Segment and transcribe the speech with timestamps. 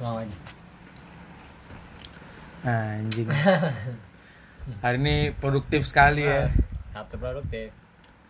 [0.00, 0.36] Aja.
[2.60, 3.28] Anjing.
[4.80, 6.48] Hari ini produktif sekali ya.
[6.92, 7.68] Sabtu produktif.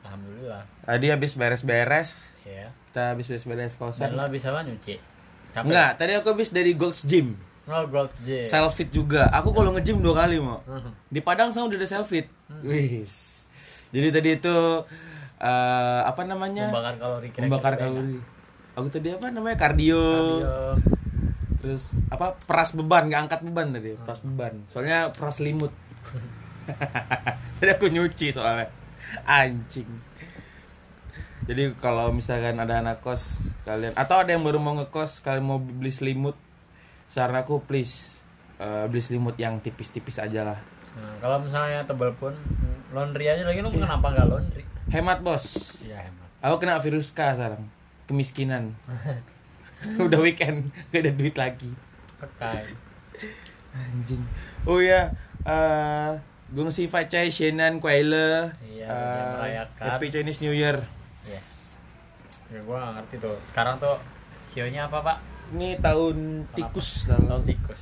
[0.03, 0.63] Alhamdulillah.
[0.83, 2.35] Tadi habis beres-beres.
[2.43, 2.71] Ya.
[2.91, 4.11] Kita habis beres-beres Dan kosan.
[4.15, 4.99] lo bisa apa nyuci?
[5.51, 5.67] Capek?
[5.67, 7.35] Enggak, tadi aku habis dari Gold's Gym.
[7.71, 8.43] Oh, gold J.
[8.43, 9.31] Self fit juga.
[9.31, 10.59] Aku kalau nge-gym dua kali mau.
[10.67, 10.91] Hmm.
[11.07, 12.27] Di Padang sama udah ada self fit.
[12.67, 13.47] Wis.
[13.95, 14.57] Jadi tadi itu
[15.39, 16.71] eh, apa namanya?
[16.71, 17.83] Membakar kalori kira-kira Membakar enak.
[17.83, 18.19] kalori.
[18.75, 19.55] Aku tadi apa namanya?
[19.55, 20.03] Kardio.
[20.03, 20.59] Cardio.
[21.61, 22.35] Terus apa?
[22.49, 23.93] Peras beban, nggak angkat beban tadi.
[24.01, 24.65] Peras beban.
[24.73, 25.73] Soalnya peras limut.
[27.61, 28.73] tadi aku nyuci soalnya.
[29.29, 29.89] Anjing.
[31.45, 35.59] Jadi kalau misalkan ada anak kos kalian atau ada yang baru mau ngekos kalian mau
[35.59, 36.37] beli selimut,
[37.11, 38.21] saran aku please
[38.61, 40.59] eh, beli selimut yang tipis-tipis aja lah.
[40.95, 42.37] Nah, kalau misalnya tebal pun
[42.95, 44.63] laundry aja lagi lu kenapa nggak laundry?
[44.95, 45.79] Hemat bos.
[45.83, 46.29] Iya hemat.
[46.45, 47.67] Aku kena virus K sekarang.
[48.07, 48.75] Kemiskinan.
[50.07, 50.59] Udah weekend,
[50.89, 51.71] gak ada duit lagi.
[52.17, 52.69] Pakai.
[53.71, 54.23] Anjing.
[54.65, 56.11] Oh ya, eh
[56.51, 58.53] gue ngasih Facai, Shenan, Kuaile.
[58.61, 58.91] Iya,
[59.39, 59.87] merayakan.
[59.87, 60.83] Happy Chinese New Year.
[61.23, 61.77] Yes.
[62.51, 63.37] Ya gua nggak ngerti tuh.
[63.47, 63.95] Sekarang tuh
[64.45, 65.17] sionya apa pak?
[65.51, 67.41] Ini tahun tikus Tahun lah.
[67.43, 67.81] tikus.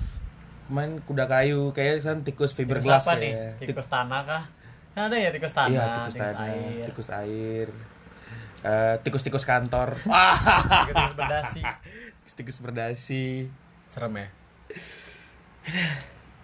[0.68, 3.56] Main kuda kayu, kayak kan tikus Tikus fiberglass apa ya.
[3.56, 3.64] nih?
[3.64, 4.44] Tikus tanah kah?
[4.92, 7.68] Kan ada ya tikus tanah, Iya, tikus tanah, air, tikus air.
[8.64, 10.02] Eh, tikus-tikus kantor.
[10.90, 11.62] tikus berdasi.
[12.34, 13.24] Tikus berdasi.
[13.86, 14.28] Serem ya.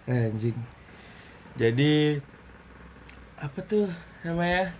[0.07, 0.57] Anjing.
[1.55, 2.19] Jadi
[3.35, 3.87] apa tuh
[4.23, 4.71] namanya?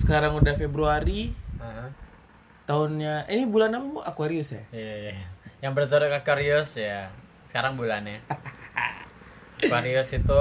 [0.00, 1.88] Sekarang udah Februari, Heeh.
[2.64, 4.00] tahunnya ini bulan apa Bu?
[4.00, 4.64] Aquarius ya?
[4.72, 5.28] Iya, iya.
[5.60, 7.12] Yang berzodiak Aquarius ya.
[7.52, 8.24] Sekarang bulannya.
[9.60, 10.38] Aquarius itu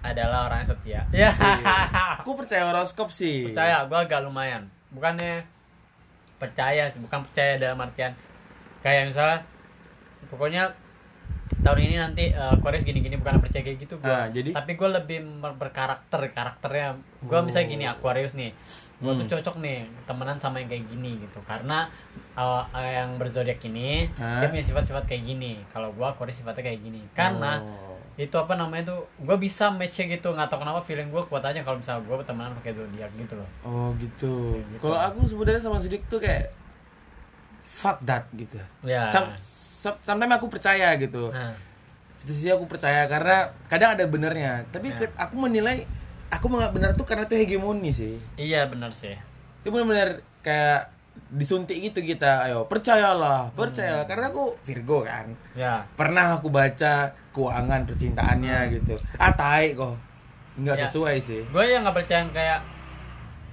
[0.00, 1.00] adalah orang yang setia.
[1.12, 1.30] Ya.
[2.24, 3.52] Aku percaya horoskop sih.
[3.52, 4.72] percaya, gua agak lumayan.
[4.88, 5.44] Bukannya
[6.44, 8.12] percaya sih, bukan percaya dalam artian
[8.80, 9.40] kayak misalnya
[10.26, 10.76] pokoknya
[11.60, 14.28] tahun ini nanti uh, Aquarius gini-gini bukan percaya kayak gitu gua.
[14.28, 14.52] jadi?
[14.52, 16.96] Tapi gue lebih ber- berkarakter, karakternya.
[17.22, 17.44] Gua Oh.
[17.44, 18.52] misalnya gini Aquarius nih.
[18.96, 19.20] Gua Hmm.
[19.20, 21.40] tuh cocok nih temenan sama yang kayak gini gitu.
[21.42, 21.88] Karena
[22.34, 24.40] uh, yang berzodiak ini Hah?
[24.40, 25.60] dia punya sifat-sifat kayak gini.
[25.70, 27.00] Kalau gua Aquarius sifatnya kayak gini.
[27.12, 27.93] Karena Oh.
[28.14, 31.58] Itu apa namanya tuh gue bisa match gitu nggak tahu kenapa feeling gue kuat aja
[31.60, 34.62] kalau misalnya gue temenan pakai zodiak gitu loh Oh gitu.
[34.64, 34.78] Gitu.
[34.78, 36.54] Kalau aku sebenarnya sama Sidik tuh kayak
[37.64, 38.56] fuck that gitu.
[38.82, 41.28] ya Sam, sam- sometimes aku percaya gitu.
[41.28, 41.50] nah,
[42.14, 44.62] Satu sisi aku percaya karena kadang ada benernya.
[44.70, 45.10] Tapi Ya.
[45.18, 45.82] aku menilai
[46.30, 48.14] aku menganggap benar tuh karena itu hegemoni sih.
[48.36, 49.18] iya benar sih
[49.58, 50.93] Itu benar-benar kayak
[51.28, 52.44] disuntik gitu kita.
[52.44, 54.04] Ayo percayalah, percayalah.
[54.04, 55.30] Karena aku Virgo kan.
[55.52, 56.92] ya Pernah aku baca
[57.30, 58.94] keuangan percintaannya gitu.
[59.16, 59.98] Ah tai kok.
[60.54, 60.82] Nggak Ya.
[60.86, 61.42] sesuai sih.
[61.44, 62.60] gue yang nggak percaya kayak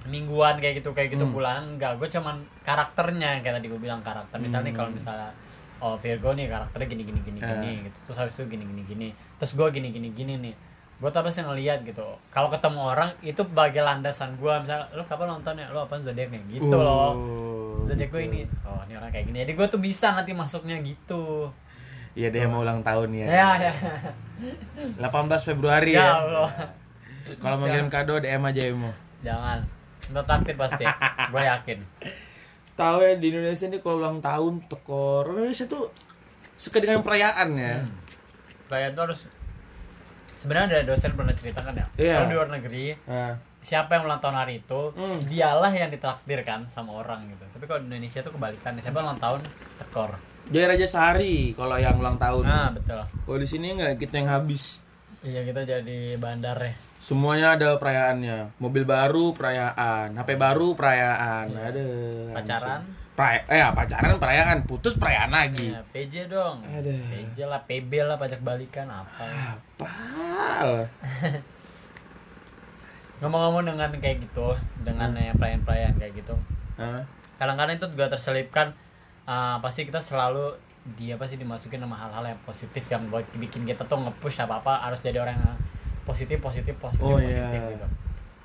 [0.04, 1.30] mingguan kayak gitu kayak gitu Hmm.
[1.32, 4.98] bulanan enggak gue cuman karakternya kayak tadi gue bilang karakter misalnya nih kalau Hmm.
[4.98, 5.30] misalnya
[5.78, 7.78] oh Virgo nih karakternya gini gini gini gini Eh.
[7.86, 10.54] gitu terus habis itu gini gini gini terus gue gini gini gini nih
[11.02, 12.06] gue tuh pasti ngeliat gitu?
[12.30, 15.66] Kalau ketemu orang itu bagai landasan gue misalnya lo kapan nonton ya?
[15.74, 17.10] Lo apa zodiaknya gitu loh.
[17.18, 18.30] Oh, zodiak gue gitu.
[18.30, 19.42] ini oh ini orang kayak gini.
[19.42, 21.50] Jadi gue tuh bisa nanti masuknya gitu.
[22.14, 23.26] Iya dia mau ulang tahun ya.
[23.26, 23.74] ya ya.
[25.02, 25.02] 18
[25.42, 26.12] Februari ya ya.
[26.22, 26.50] Allah.
[27.42, 28.90] Kalau mau kirim kado DM aja Emo.
[29.26, 29.58] jangan.
[30.14, 30.86] Ntar traktir pasti.
[31.34, 31.78] Gue yakin.
[32.78, 35.90] Tahu ya di Indonesia ini kalau ulang tahun tekor Indonesia tuh
[36.54, 37.82] suka dengan perayaan ya.
[37.82, 37.90] Hmm.
[38.70, 39.20] Kayak tuh harus
[40.42, 41.86] sebenarnya ada dosen pernah ceritakan ya.
[41.94, 42.14] Iya.
[42.16, 45.22] Kalau di luar negeri Nah, siapa yang ulang tahun hari itu Hmm.
[45.22, 47.46] dialah yang ditraktir kan sama orang gitu.
[47.48, 48.74] Tapi kalau di Indonesia tuh kebalikan.
[48.76, 49.40] Siapa ulang tahun
[49.78, 50.18] tekor.
[50.50, 52.42] Jaya Raja Sari kalau yang ulang tahun.
[52.42, 52.98] Nah betul.
[52.98, 54.82] Kalau di sini nggak kita yang habis.
[55.22, 56.74] Iya kita jadi bandar ya.
[56.98, 58.58] Semuanya ada perayaannya.
[58.58, 61.46] Mobil baru perayaan, HP baru perayaan.
[61.50, 61.82] Ada.
[62.34, 62.82] Pacaran.
[63.12, 65.68] Pra- eh ya, pacaran perayaan, putus perayaan lagi.
[65.68, 66.64] Ya, PJ dong.
[66.64, 66.90] Aduh.
[67.06, 69.22] PJ lah, PB lah, pajak balikan apa.
[69.28, 69.92] Apa?
[73.20, 75.22] Ngomong-ngomong dengan kayak gitu, dengan Hmm.
[75.22, 76.34] ya perayaan-perayaan kayak gitu.
[77.36, 78.72] Kadang-kadang itu juga terselipkan
[79.24, 80.56] uh, pasti kita selalu
[80.96, 84.72] dia pasti dimasukin sama hal-hal yang positif yang buat bikin kita tuh nge-push apa apa
[84.82, 85.54] harus jadi orang yang
[86.02, 87.70] positif positif positif Oh, positif iya.
[87.70, 87.86] gitu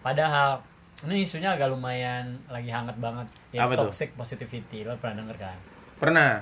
[0.06, 0.62] padahal
[1.06, 3.90] ini isunya agak lumayan lagi hangat banget ya Apa tuh?
[3.90, 5.58] toxic positivity lo pernah denger kan
[5.98, 6.42] Pernah?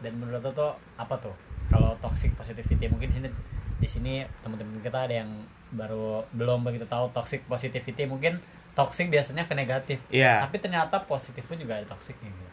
[0.00, 1.34] dan menurut lo tuh apa tuh
[1.66, 3.28] kalau toxic positivity mungkin di sini
[3.74, 4.12] di sini
[4.42, 5.30] teman-teman kita ada yang
[5.70, 8.42] baru belum begitu tahu toxic positivity mungkin
[8.74, 10.42] toxic biasanya ke negatif Iya.
[10.42, 12.50] tapi ternyata positif pun juga ada toxicnya gitu.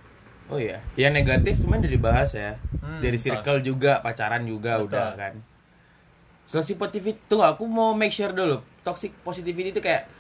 [0.48, 0.84] Oh iya.
[0.96, 2.60] Yang negatif cuman udah dibahas ya.
[2.78, 3.26] Hmm, Dari betul.
[3.32, 4.88] circle juga, pacaran juga Betul.
[4.92, 5.34] udah kan.
[6.46, 8.60] Toxic positivity tuh aku mau make sure dulu.
[8.84, 10.12] Toxic positivity itu kayak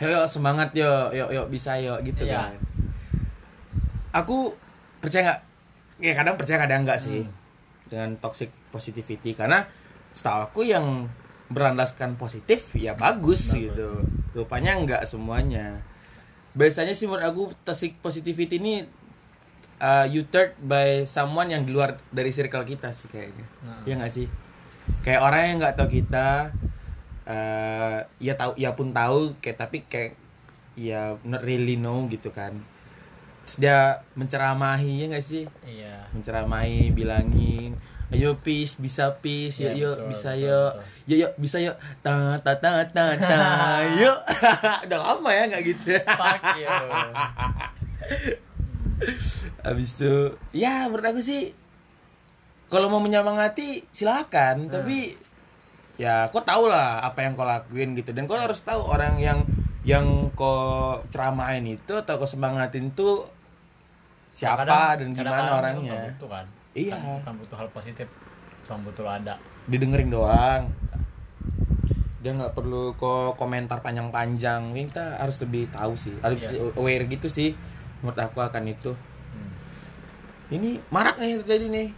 [0.00, 2.48] yo semangat yo, yo yo bisa yo gitu Iya.
[2.48, 2.52] kan.
[4.14, 4.54] Aku
[4.98, 5.40] percaya nggak?
[6.00, 7.22] Ya kadang percaya kadang enggak sih.
[7.22, 7.36] Hmm.
[7.88, 9.64] dengan toxic positivity karena
[10.12, 11.08] setahu aku yang
[11.48, 13.64] berlandaskan positif ya bagus, Bagus.
[13.64, 13.88] gitu
[14.36, 15.80] rupanya nggak semuanya
[16.52, 18.84] biasanya sih menurut aku toxic positivity ini
[19.80, 23.80] uh, you turn by someone yang di luar dari circle kita sih kayaknya Nah.
[23.88, 24.28] ya nggak sih
[25.00, 26.52] kayak orang yang nggak tahu kita
[27.28, 30.16] eh ya tahu ya pun tahu kayak tapi kayak
[30.72, 32.56] ya not really know gitu kan.
[33.44, 33.78] Terus dia
[34.12, 35.44] menceramahi ya nggak sih?
[35.62, 36.08] Iya.
[36.10, 37.76] Menceramahi bilangin
[38.08, 40.72] ayo peace bisa peace yuk Iya, yuk betul, bisa yuk
[41.04, 43.40] yuk yuk bisa yuk ta ta ta ta ta
[44.00, 44.16] yuk.
[44.88, 45.92] Udah lama ya nggak gitu.
[49.60, 50.14] Habis itu
[50.50, 51.52] ya menurut aku sih
[52.68, 54.72] kalau mau menyemangati silakan Hmm.
[54.72, 55.16] tapi
[55.98, 58.14] ya kau tahu lah apa yang kau lakuin gitu.
[58.14, 59.42] Dan kau harus tahu orang yang
[59.82, 63.26] yang kau ceramain itu atau kau semangatin tuh
[64.30, 64.62] siapa
[64.94, 66.46] dan Kadang- gimana kadang-kadang itu orangnya butuh kan?
[66.72, 66.96] Iya.
[67.18, 68.06] Bukan butuh hal positif
[68.62, 69.34] cuma butuh ada
[69.66, 70.62] didengerin doang.
[72.18, 74.70] Dia nggak perlu kok komentar panjang-panjang.
[74.70, 76.14] Kita harus lebih tahu sih.
[76.20, 76.70] Harus Iya.
[76.74, 77.54] aware gitu sih
[77.98, 78.92] menurut aku akan itu.
[79.28, 79.50] Hmm.
[80.48, 81.88] ini marak nih terjadi nih.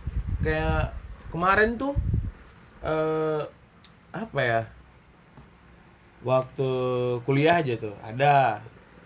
[0.40, 0.96] Kayak
[1.28, 1.92] kemarin tuh
[2.80, 3.42] eh
[4.12, 4.60] apa ya?
[6.20, 6.70] Waktu
[7.24, 8.60] kuliah aja tuh ada.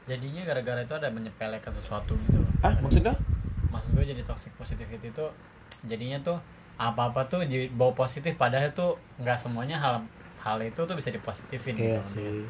[0.05, 2.51] Jadinya gara-gara itu ada menyepelekan sesuatu gitu loh.
[2.61, 3.15] Ah maksudnya?
[3.71, 5.27] Maksud gue jadi toxic positivity itu
[5.87, 6.39] jadinya tuh
[6.75, 10.03] apa-apa tuh dibawa positif padahal tuh nggak semuanya hal
[10.43, 12.45] hal itu tuh bisa dipositifin iya gitu sih.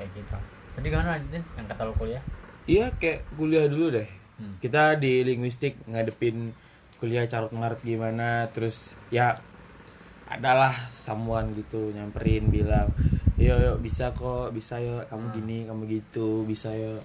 [0.00, 0.36] Kayak gitu.
[0.74, 2.22] Jadi gimana lanjutin yang kata lo kuliah?
[2.64, 4.08] Iya kayak kuliah dulu deh.
[4.34, 4.58] Hmm.
[4.58, 6.50] kita di linguistik ngadepin
[6.98, 9.38] kuliah carut marut gimana terus ya
[10.34, 12.90] adalah someone gitu nyamperin bilang
[13.34, 15.34] yo yo bisa kok bisa yo kamu Hmm.
[15.34, 16.98] gini kamu gitu bisa yo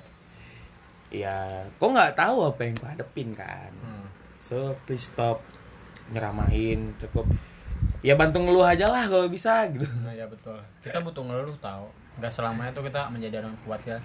[1.09, 1.35] ya
[1.73, 4.05] kok nggak tahu apa yang kau hadepin kan Hmm.
[4.37, 5.41] so please stop
[6.09, 7.25] nyeramahin cukup
[8.01, 11.85] ya bantu ngeluh aja lah kalau bisa gitu Nah, ya betul kita butuh ngeluh tahu
[12.17, 13.97] nggak selamanya tuh kita menjadi orang kuat ya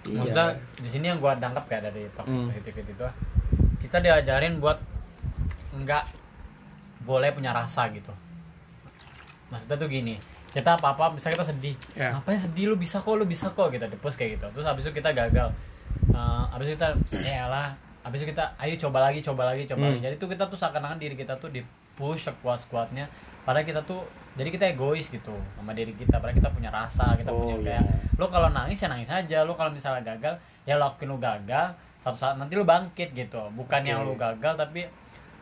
[0.00, 0.14] Iya.
[0.16, 0.46] maksudnya
[0.78, 2.48] di sini yang gua tangkap ya dari toxic Hmm.
[2.48, 3.06] positivity itu
[3.78, 4.78] kita diajarin buat
[5.74, 6.04] nggak
[7.00, 8.10] boleh punya rasa gitu
[9.48, 10.16] maksudnya tuh gini
[10.48, 11.76] kita apa apa misalnya kita sedih.
[11.92, 12.08] Ya.
[12.12, 12.72] ngapain sedih?
[12.72, 13.84] Lu bisa kok lu bisa kok gitu.
[13.84, 14.46] Di post kayak gitu.
[14.50, 15.52] Terus habis itu kita gagal.
[16.08, 16.88] Eh, habis itu kita
[17.20, 19.92] ya lah habis itu kita ayo coba lagi coba lagi coba Hmm.
[19.92, 21.60] lagi jadi tuh kita tuh seakan-akan diri kita tuh di
[21.92, 23.04] push sekuat kuatnya
[23.42, 26.16] padahal kita tuh jadi kita egois gitu sama diri kita.
[26.16, 27.84] Padahal kita punya rasa kita Oh, punya kayak
[28.16, 29.44] lo kalau nangis ya nangis aja.
[29.44, 31.76] Lo kalau misalnya gagal ya lo akuin lo gagal.
[31.98, 33.42] Satu saat nanti lo bangkit gitu.
[33.52, 33.90] Bukan Oke.
[33.90, 34.86] yang lo gagal tapi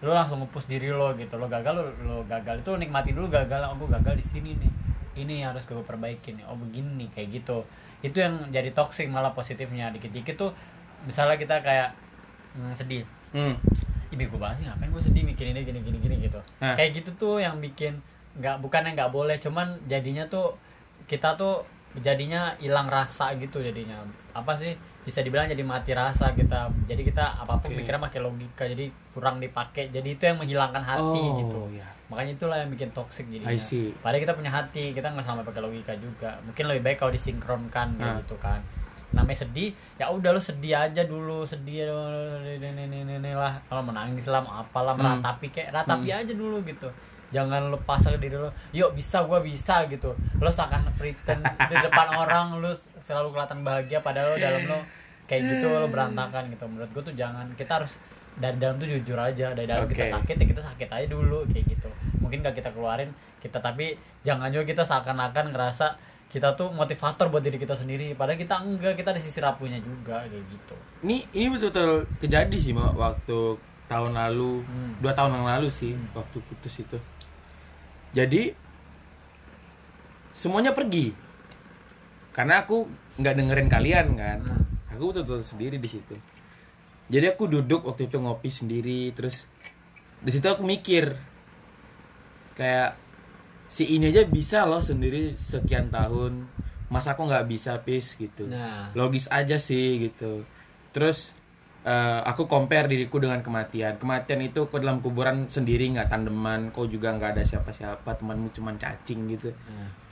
[0.06, 1.35] lo langsung nge-push diri lo gitu.
[1.35, 2.62] Lo gagal lo, lo gagal.
[2.62, 4.73] Itu lo nikmati dulu gagal oh gue gagal di sini nih.
[5.19, 6.47] Ini yang harus gue perbaikin nih.
[6.47, 7.67] Oh begini nih kayak gitu.
[8.06, 9.91] Itu yang jadi toxic malah positifnya.
[9.91, 10.55] Dikit-dikit tuh
[11.03, 11.91] misalnya kita kayak
[12.55, 13.03] hmm, sedih.
[13.35, 13.58] Hmm.
[14.14, 16.38] Ih bego banget sih ngapain gue sedih mikirinnya gini gini gini gitu.
[16.62, 16.79] Nah.
[16.79, 17.99] kayak gitu tuh yang bikin
[18.38, 20.55] nggak bukannya nggak boleh cuman jadinya tuh
[21.11, 21.67] kita tuh
[21.99, 23.99] jadinya hilang rasa gitu jadinya.
[24.31, 26.67] Apa sih bisa dibilang jadi mati rasa kita.
[26.85, 27.79] Jadi kita apa pun Oke.
[27.79, 29.88] mikirnya pakai logika jadi kurang dipakai.
[29.88, 31.61] Jadi itu yang menghilangkan hati oh, gitu.
[31.73, 31.87] ya.
[32.06, 33.50] makanya itulah yang bikin toxic jadinya.
[33.99, 36.35] Padahal kita punya hati kita nggak selama pakai logika juga.
[36.43, 38.19] Mungkin lebih baik kalau disinkronkan Nah.
[38.19, 38.58] gitu kan.
[39.11, 41.87] Namanya sedih ya udah lu sedih aja dulu sedih
[43.35, 43.55] lah.
[43.62, 45.23] Kalau menangis lah apalah Hmm.
[45.23, 46.91] meratapi kayak ratapi aja dulu gitu.
[47.31, 50.14] Jangan lu pasang diri lu yuk bisa gua bisa gitu.
[50.38, 52.71] Lo seakan pretend di depan orang lu
[53.02, 54.78] selalu kelihatan bahagia padahal lo dalam lo
[55.26, 56.64] kayak gitu lo berantakan gitu.
[56.66, 57.92] Menurut gua tuh jangan kita harus
[58.37, 59.52] dari dalam tuh jujur aja.
[59.52, 60.14] Dari dalam kita Oke.
[60.23, 61.90] sakit ya kita sakit aja dulu kayak gitu.
[62.23, 63.95] Mungkin gak kita keluarin kita tapi
[64.26, 65.95] jangan juga kita seakan-akan ngerasa
[66.26, 68.12] kita tuh motivator buat diri kita sendiri.
[68.18, 70.75] Padahal kita enggak kita di sisi rapuhnya juga kayak gitu.
[71.06, 73.38] Ini ini betul-betul kejadi sih Mak, waktu
[73.87, 74.66] tahun lalu.
[74.66, 74.92] Hmm.
[74.99, 76.99] dua tahun yang lalu sih waktu putus itu.
[78.12, 78.50] Jadi
[80.35, 81.14] semuanya pergi.
[82.35, 82.85] Karena aku
[83.16, 84.40] nggak dengerin kalian kan.
[84.45, 84.75] Hmm.
[84.97, 86.17] Aku betul-betul sendiri di situ.
[87.07, 89.47] Jadi aku duduk waktu itu ngopi sendiri terus
[90.19, 91.15] di situ aku mikir
[92.57, 92.99] kayak
[93.69, 96.49] si ini aja bisa loh sendiri sekian tahun
[96.88, 98.49] masa aku nggak bisa pis gitu.
[98.49, 98.91] Nah.
[98.97, 100.43] Logis aja sih gitu.
[100.91, 101.37] Terus
[101.87, 104.00] eh, aku compare diriku dengan kematian.
[104.00, 108.79] Kematian itu kok dalam kuburan sendiri nggak tandeman kok juga nggak ada siapa-siapa temanmu cuman
[108.79, 109.50] cacing gitu.
[109.53, 110.05] Nah,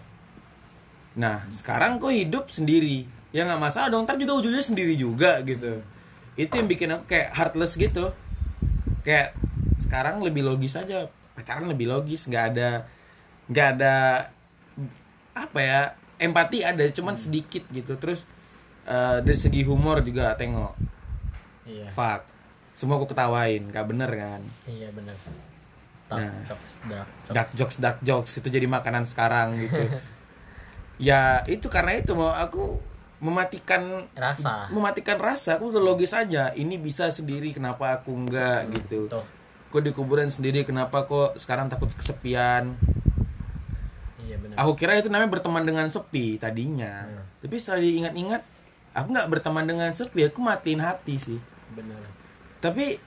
[1.15, 3.07] nah sekarang kok hidup sendiri.
[3.31, 5.83] Ya nggak masalah dong ntar juga ujungnya sendiri juga gitu.
[6.35, 8.11] Itu yang bikin aku kayak heartless gitu.
[9.03, 9.35] Kayak
[9.79, 11.07] sekarang lebih logis aja.
[11.35, 12.87] Pacaran lebih logis nggak ada
[13.51, 13.95] nggak ada
[15.35, 15.81] apa ya
[16.19, 17.95] empati ada cuman sedikit gitu.
[17.99, 18.23] Terus
[18.87, 20.75] eh, dari segi humor juga tengok.
[21.67, 21.91] Iya.
[21.91, 22.23] Fuck.
[22.75, 24.43] Semua aku ketawain gak bener kan?
[24.67, 25.15] Iya benar
[26.11, 26.45] dark Nah.
[26.45, 27.33] jokes dark jokes.
[27.35, 28.33] Dark jokes dark jokes.
[28.39, 29.79] Itu jadi makanan sekarang gitu
[30.99, 32.79] ya itu karena itu mau aku
[33.25, 34.69] mematikan rasa.
[34.69, 35.57] mematikan rasa.
[35.57, 36.53] Aku udah logis aja.
[36.53, 39.09] Ini bisa sendiri kenapa aku enggak gitu.
[39.09, 39.25] tuh
[39.75, 42.79] kok di kuburan sendiri kenapa kok sekarang takut kesepian?
[44.23, 44.55] Iya benar.
[44.63, 47.11] Aku kira itu namanya berteman dengan sepi tadinya.
[47.11, 47.27] Hmm.
[47.43, 48.43] tapi setelah diingat-ingat
[48.95, 50.31] aku nggak berteman dengan sepi.
[50.31, 51.43] Aku matiin hati sih.
[51.75, 52.07] Benar.
[52.63, 53.03] Tapi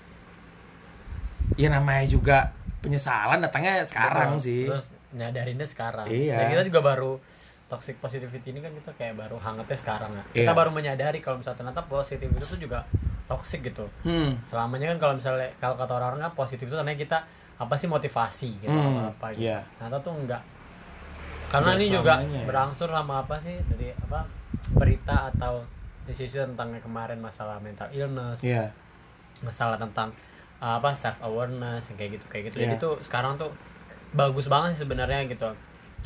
[1.55, 2.51] ya namanya juga
[2.83, 4.43] penyesalan datangnya sekarang Betul.
[4.43, 4.63] sih.
[4.67, 6.11] Terus nyadarinnya sekarang.
[6.11, 6.35] Iya.
[6.35, 7.11] dan kita juga baru
[7.67, 10.55] toxic positivity ini kan kita kayak baru hangatnya sekarang ya kita Iya.
[10.55, 12.79] baru menyadari kalau misalnya ternyata positif itu tuh juga
[13.25, 17.17] toxic gitu hmm selamanya kan kalau misalnya kalau kata orang-orang kan positif itu ternyata kita
[17.57, 19.59] apa sih motivasi gitu Hmm, apa gitu iya.
[19.77, 20.41] ternyata tuh enggak
[21.47, 22.43] karena Nggak ini juga ya.
[22.43, 24.19] berangsur sama apa sih dari apa
[24.69, 25.63] berita atau
[26.05, 28.71] isu-isu tentang kemarin masalah mental illness Iya.
[29.39, 30.11] masalah tentang
[30.57, 32.81] apa self awareness kayak gitu kayak gitu jadi Iya.
[32.81, 33.51] tuh sekarang tuh
[34.09, 35.51] bagus banget sih sebenarnya gitu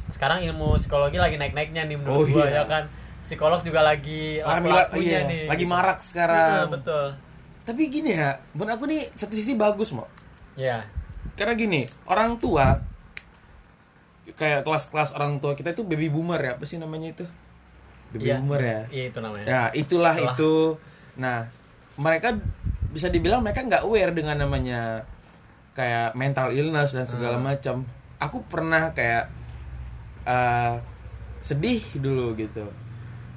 [0.10, 2.60] sekarang ilmu psikologi lagi naik naiknya nih menurut Oh, gua iya.
[2.60, 2.84] ya kan
[3.22, 6.66] psikolog juga lagi Lagi, laku-lakunya iya, nih lagi marak Betul, sekarang.
[6.70, 7.06] betul
[7.62, 10.10] Tapi gini ya, menurut aku nih satu sisi bagus mau.
[10.54, 10.82] ya
[11.34, 12.82] Karena gini, orang tua
[14.32, 17.26] kayak kelas-kelas orang tua kita itu baby boomer ya, apa sih namanya itu?
[18.12, 18.36] Baby Iya.
[18.38, 18.80] boomer ya.
[18.90, 20.34] iya itu namanya Ya, itulah Itulah.
[20.34, 20.54] itu.
[21.18, 21.40] Nah,
[21.96, 22.36] mereka
[22.90, 25.06] bisa dibilang mereka nggak aware dengan namanya
[25.72, 27.46] kayak mental illness dan segala Hmm.
[27.46, 27.76] macam.
[28.18, 29.32] Aku pernah kayak
[30.24, 30.74] eh,
[31.42, 32.66] sedih dulu gitu.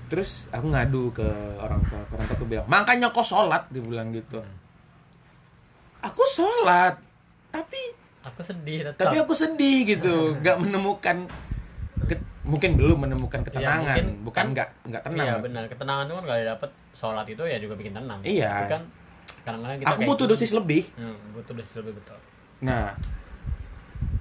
[0.06, 1.26] Terus aku ngadu ke
[1.56, 4.36] orang tua, orang tua aku bilang, makanya kok sholat, dia bilang gitu.
[4.36, 4.56] Hmm.
[6.02, 7.00] Aku sholat,
[7.48, 7.80] tapi
[8.20, 11.24] aku sedih tetap tapi aku sedih gitu, nggak menemukan,
[12.04, 15.26] ke- mungkin belum menemukan ketenangan, mungkin bukan kan- nggak nggak tenang.
[15.26, 18.52] iya benar ketenangan itu kan kalau dapet sholat itu ya juga bikin tenang Iya.
[18.54, 18.82] Tapi kan
[19.40, 20.82] kadang-kadang kita Aku butuh dosis lebih.
[20.94, 22.16] Hmm, butuh dosis lebih betul
[22.60, 22.92] Nah,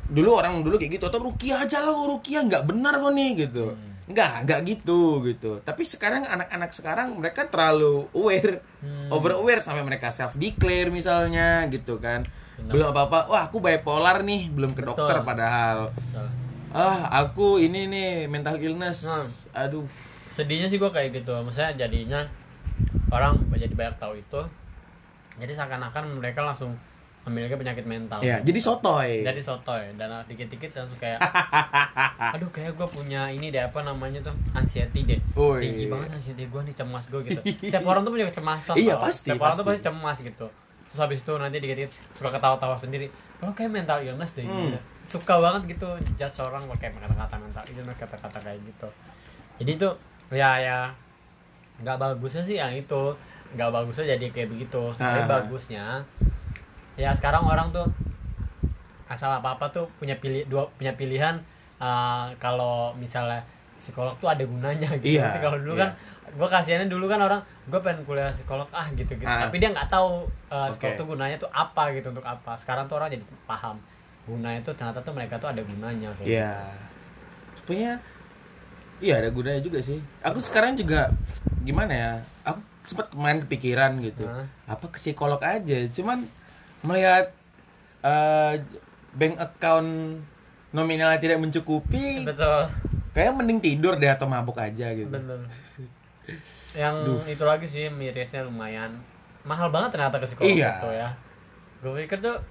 [0.09, 3.71] dulu orang dulu kayak gitu atau rukiah aja lah rukiah nggak benar kok nih gitu.
[3.71, 3.91] Hmm.
[4.03, 5.51] Nggak, nggak gitu gitu.
[5.63, 9.07] Tapi sekarang anak-anak sekarang mereka terlalu aware, Hmm.
[9.15, 12.27] over aware sampai mereka self declare misalnya gitu kan.
[12.59, 12.71] Benar.
[12.75, 14.91] Belum apa-apa, wah aku bipolar nih, belum ke Betul.
[15.07, 15.95] dokter padahal.
[15.95, 16.27] Betul.
[16.73, 19.07] Ah, aku ini nih mental illness.
[19.07, 19.27] Hmm.
[19.55, 19.87] Aduh.
[20.33, 22.25] sedihnya sih gue kayak gitu maksudnya jadinya
[23.13, 24.41] orang jadi banyak tahu itu
[25.37, 26.73] jadi seakan-akan mereka langsung
[27.23, 29.23] memiliki penyakit mental Ya, jadi sotoy.
[29.23, 31.23] jadi sotoy dan dikit-dikit langsung kayak
[32.35, 35.63] aduh kayak gue punya ini deh apa namanya tuh anxiety deh Woi.
[35.63, 39.03] tinggi banget anxiety gue nih cemas gue gitu setiap orang tuh punya kecemasan Iya, tau.
[39.03, 39.79] pasti, setiap orang tuh pasti.
[39.79, 40.47] pasti cemas gitu
[40.83, 44.69] terus habis itu nanti dikit-dikit suka ketawa-tawa sendiri kalau kayak mental illness deh Hmm.
[44.69, 44.79] gitu.
[45.15, 48.87] suka banget gitu judge orang pakai kata-kata mental illness kata-kata kayak gitu
[49.57, 49.89] jadi itu
[50.29, 50.79] ya ya
[51.79, 53.15] nggak bagusnya sih yang itu
[53.53, 55.25] nggak bagusnya jadi kayak begitu tapi Ah.
[55.25, 55.85] bagusnya
[56.95, 57.87] ya sekarang orang tuh
[59.05, 61.37] asal apa apa tuh punya pilih dua punya pilihan
[61.77, 63.43] eh, kalau misalnya
[63.75, 65.81] psikolog tuh ada gunanya gitu Iya, kalau dulu iya.
[65.85, 65.89] kan
[66.33, 69.45] gue kasihannya dulu kan orang gue pengen kuliah psikolog ah gitu gitu Ah.
[69.45, 70.99] tapi dia nggak tahu eh, psikolog Oke.
[71.01, 73.77] tuh gunanya tuh apa gitu untuk apa sekarang tuh orang jadi paham
[74.23, 76.37] gunanya tuh ternyata tuh mereka tuh ada gunanya kayak gitu.
[76.39, 76.55] Iya.
[77.59, 77.91] Supaya
[79.03, 79.99] iya ada gunanya juga sih.
[80.23, 81.11] Aku sekarang juga
[81.59, 82.11] gimana ya?
[82.47, 84.23] Aku sempat main kepikiran gitu.
[84.23, 84.47] Hah?
[84.63, 85.75] Apa ke psikolog aja.
[85.91, 86.23] Cuman
[86.83, 87.31] melihat
[88.01, 88.59] eh,
[89.11, 90.19] bank account
[90.69, 92.65] nominalnya tidak mencukupi, betul.
[93.13, 95.07] kayak mending tidur deh atau mabuk aja gitu.
[95.07, 95.45] bener.
[96.73, 96.95] Yang
[97.29, 98.97] itu lagi sih mirisnya lumayan.
[99.45, 100.71] Mahal banget ternyata ke psikolog Iya.
[100.81, 101.09] itu ya.
[101.79, 102.41] Gue pikir tuh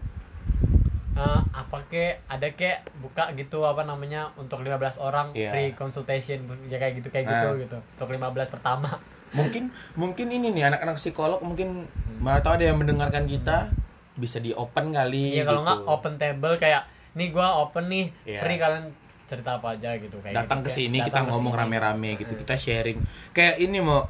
[1.13, 5.51] eh, apa kek ada kek buka gitu apa namanya untuk 15 orang Iya.
[5.51, 7.59] free consultation ya kayak gitu kayak gitu Nah.
[7.59, 7.77] gitu.
[7.99, 8.89] Untuk 15 pertama.
[9.33, 13.73] Mungkin mungkin ini nih anak-anak psikolog mungkin mana tahu ada yang mendengarkan kita
[14.19, 15.67] bisa di open kali iya kalau gitu.
[15.69, 16.83] nggak open table kayak
[17.17, 18.41] nih gua open nih Iya.
[18.45, 18.85] free kalian
[19.29, 23.01] cerita apa aja gitu kayak datang gitu, ke sini kita ngomong rame-rame gitu kita sharing.
[23.33, 24.05] Kayak ini mau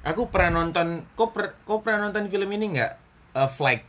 [0.00, 2.92] aku pernah nonton kok per, kok pernah nonton film ini nggak?
[3.36, 3.84] Eh, Flight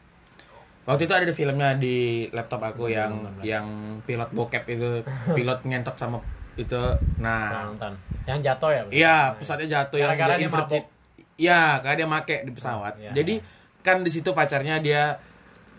[0.85, 3.65] waktu itu ada filmnya di laptop aku yang yang
[4.05, 5.01] pilot bokep itu
[5.33, 6.21] pilot ngentot sama
[6.55, 6.79] itu.
[7.19, 7.73] Nah.
[7.73, 7.93] Nonton.
[8.29, 8.81] Yang jatuh ya?
[8.93, 10.83] Iya pesawatnya jatuh yang dia dia inverted
[11.35, 12.93] iya karena dia make di pesawat.
[12.95, 13.43] Iya, jadi
[13.83, 15.19] kan di situ pacarnya dia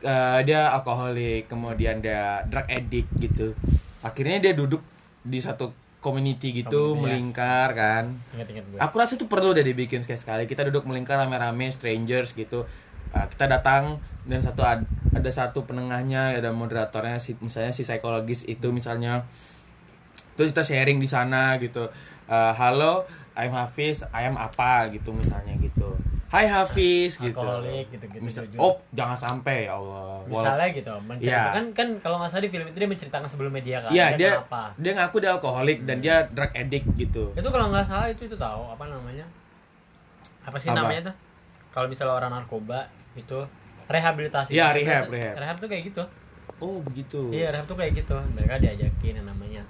[0.02, 3.56] eh, dia alkoholik kemudian dia drug addict gitu.
[4.04, 4.82] Akhirnya dia duduk
[5.26, 8.04] di satu community gitu Community, melingkar kan?
[8.36, 8.78] Inget-inget gue.
[8.78, 12.62] Aku rasa itu perlu deh dibikin sekali sekali kita duduk melingkar rame-rame strangers gitu.
[13.10, 13.98] Nah, kita datang
[14.28, 14.86] dan satu ad-
[15.16, 19.24] ada satu penengahnya ada moderatornya si misalnya si psikologis itu misalnya.
[20.36, 21.88] Terus kita sharing di sana gitu.
[22.28, 24.86] Eh, halo I'm Hafiz I am apa?
[24.92, 25.95] gitu misalnya gitu
[26.26, 27.30] Hai Hafiz gitu.
[27.33, 28.59] alkoholik gitu-gitu Misal- jujur.
[28.59, 30.26] oh, jangan sampai ya Allah.
[30.26, 31.54] Misalnya gitu menceritakan Iya.
[31.54, 34.30] kan kan kalau nggak salah di film itu dia menceritakan sebelum media kan Iya, dia
[34.37, 37.30] kenapa dia ngaku dia alkoholik dan dia drug addict gitu.
[37.33, 39.23] itu kalau nggak salah itu itu tahu apa namanya
[40.42, 40.78] apa sih Apa?
[40.80, 41.14] namanya tuh
[41.71, 43.38] kalau misalnya orang narkoba itu
[43.87, 45.35] rehabilitasi Iya, rehab, rehab.
[45.37, 46.02] rehab tuh kayak gitu
[46.56, 47.30] Oh, begitu.
[47.30, 49.62] iya rehab tuh kayak gitu mereka diajakin yang namanya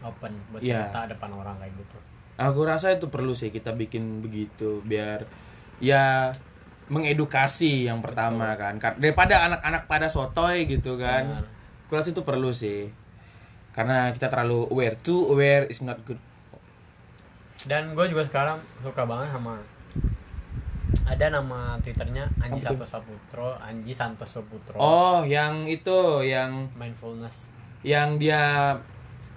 [0.00, 0.90] open buat Iya.
[0.90, 1.98] cerita depan orang kayak gitu
[2.36, 5.26] Aku rasa itu perlu sih kita bikin begitu biar
[5.78, 6.34] ya
[6.88, 8.80] mengedukasi yang pertama kan.
[8.80, 11.24] Kar- daripada anak-anak pada sotoy gitu kan.
[11.26, 11.44] Benar.
[11.88, 12.92] aku rasa itu perlu sih.
[13.72, 14.96] Karena kita terlalu aware.
[15.00, 16.20] Too aware is not good.
[17.64, 19.58] Dan gue juga sekarang suka banget sama
[21.08, 22.60] ada nama twitternya Anji?
[22.64, 27.52] Santoso Putro Anji Santoso Putro oh yang itu yang mindfulness.
[27.84, 28.72] yang dia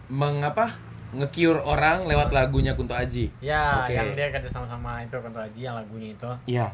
[0.08, 0.76] mengapa
[1.14, 3.94] nge-cure orang lewat lagunya Kunto Aji ya Oke.
[3.94, 6.72] yang dia kerja sama-sama itu Kunto Aji yang lagunya itu iya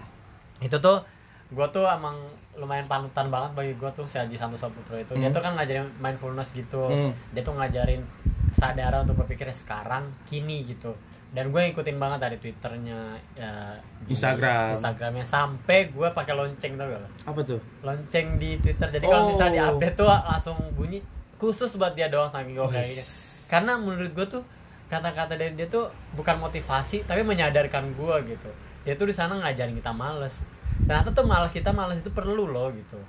[0.60, 1.02] itu tuh
[1.48, 2.14] gue tuh emang
[2.54, 5.34] lumayan panutan banget bagi gue tuh si Haji Santoso Putro itu dia Hmm.
[5.34, 7.14] tuh kan ngajarin mindfulness gitu Hmm.
[7.32, 8.02] dia tuh ngajarin
[8.48, 10.92] kesadaran untuk berpikir sekarang kini gitu
[11.30, 13.00] dan gue ngikutin banget dari twitternya
[13.34, 14.74] ya, di Instagram.
[14.74, 17.10] Instagramnya sampai gue pakai lonceng tau gak lo?
[17.26, 19.30] apa tuh lonceng di twitter jadi kalau Oh.
[19.30, 21.00] misalnya di update tuh langsung bunyi
[21.36, 22.96] khusus buat dia doang saking gue kayak Wis.
[22.96, 23.06] gitu
[23.48, 24.44] karena menurut gue tuh
[24.88, 28.50] kata-kata dari dia tuh bukan motivasi tapi menyadarkan gue gitu.
[28.88, 30.40] Dia tuh di sana ngajarin kita males.
[30.88, 33.00] Ternyata tuh males kita males itu perlu loh gitu.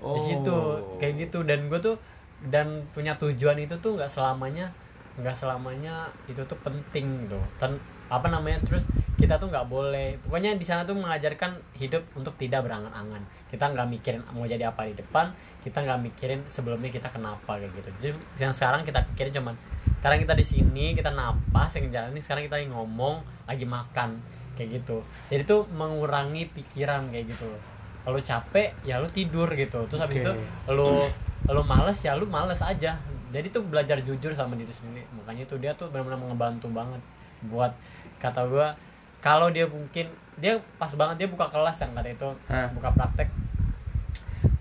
[0.00, 0.16] Oh.
[0.16, 0.56] di situ
[0.96, 1.44] kayak gitu.
[1.44, 2.00] Dan gue tuh
[2.48, 4.72] dan punya tujuan itu tuh nggak selamanya
[5.20, 7.76] nggak selamanya itu tuh penting tuh dan
[8.10, 12.64] apa namanya terus kita tuh nggak boleh pokoknya di sana tuh mengajarkan hidup untuk tidak
[12.66, 13.20] berangan-angan.
[13.52, 17.70] Kita nggak mikirin mau jadi apa di depan kita nggak mikirin sebelumnya kita kenapa kayak
[17.78, 17.88] gitu.
[18.00, 19.54] Jadi yang sekarang kita pikirin cuman
[20.00, 23.14] sekarang kita di sini kita napas yang jalan ini sekarang kita lagi ngomong
[23.44, 24.18] lagi makan
[24.56, 25.04] kayak gitu.
[25.28, 27.44] Jadi tuh mengurangi pikiran kayak gitu.
[27.46, 27.62] Loh
[28.00, 29.84] kalau capek ya lu tidur gitu.
[29.86, 30.24] Terus habis Oke.
[30.24, 30.32] itu
[30.72, 30.90] lu
[31.50, 32.96] lu males ya lu males aja.
[33.30, 35.06] Jadi tuh belajar jujur sama diri sendiri.
[35.14, 37.02] Makanya itu dia tuh benar-benar ngebantu banget
[37.46, 37.72] buat
[38.20, 38.76] kata gua
[39.20, 40.08] kalau dia mungkin
[40.40, 42.68] dia pas banget dia buka kelas yang kata itu Hah.
[42.72, 43.28] buka praktek.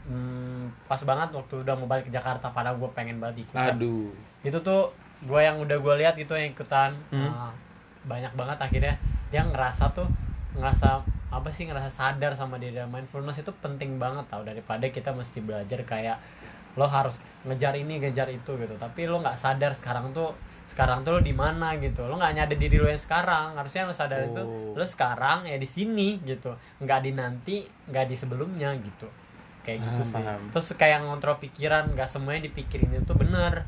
[0.10, 3.80] Hmm, pas banget waktu udah mau balik ke Jakarta padahal gue pengen banget ikutan.
[3.80, 4.12] Aduh.
[4.44, 4.92] Itu tuh
[5.24, 6.92] gue yang udah gue lihat itu yang ikutan.
[7.16, 7.32] Hmm.
[7.32, 7.54] uh,
[8.04, 8.96] banyak banget akhirnya.
[9.32, 10.10] Dia ngerasa tuh
[10.60, 12.84] ngerasa apa sih ngerasa sadar sama diri.
[12.84, 14.44] Mindfulness itu penting banget tau.
[14.44, 16.20] Daripada kita mesti belajar kayak
[16.76, 17.16] lo harus
[17.48, 18.76] ngejar ini ngejar itu gitu.
[18.76, 20.36] Tapi lo nggak sadar sekarang tuh
[20.70, 22.06] sekarang tuh lo di mana gitu?
[22.06, 23.58] Lo nggak nyadar diri lo yang sekarang.
[23.58, 24.78] Harusnya yang lo sadar itu Oh.
[24.78, 26.54] lo sekarang ya di sini gitu.
[26.78, 27.56] Nggak di nanti
[27.86, 29.10] nggak di sebelumnya gitu.
[29.60, 30.16] Kayak gitu Paham, sih.
[30.16, 30.42] paham.
[30.50, 33.68] terus kayak ngontrol pikiran nggak semuanya dipikirin itu bener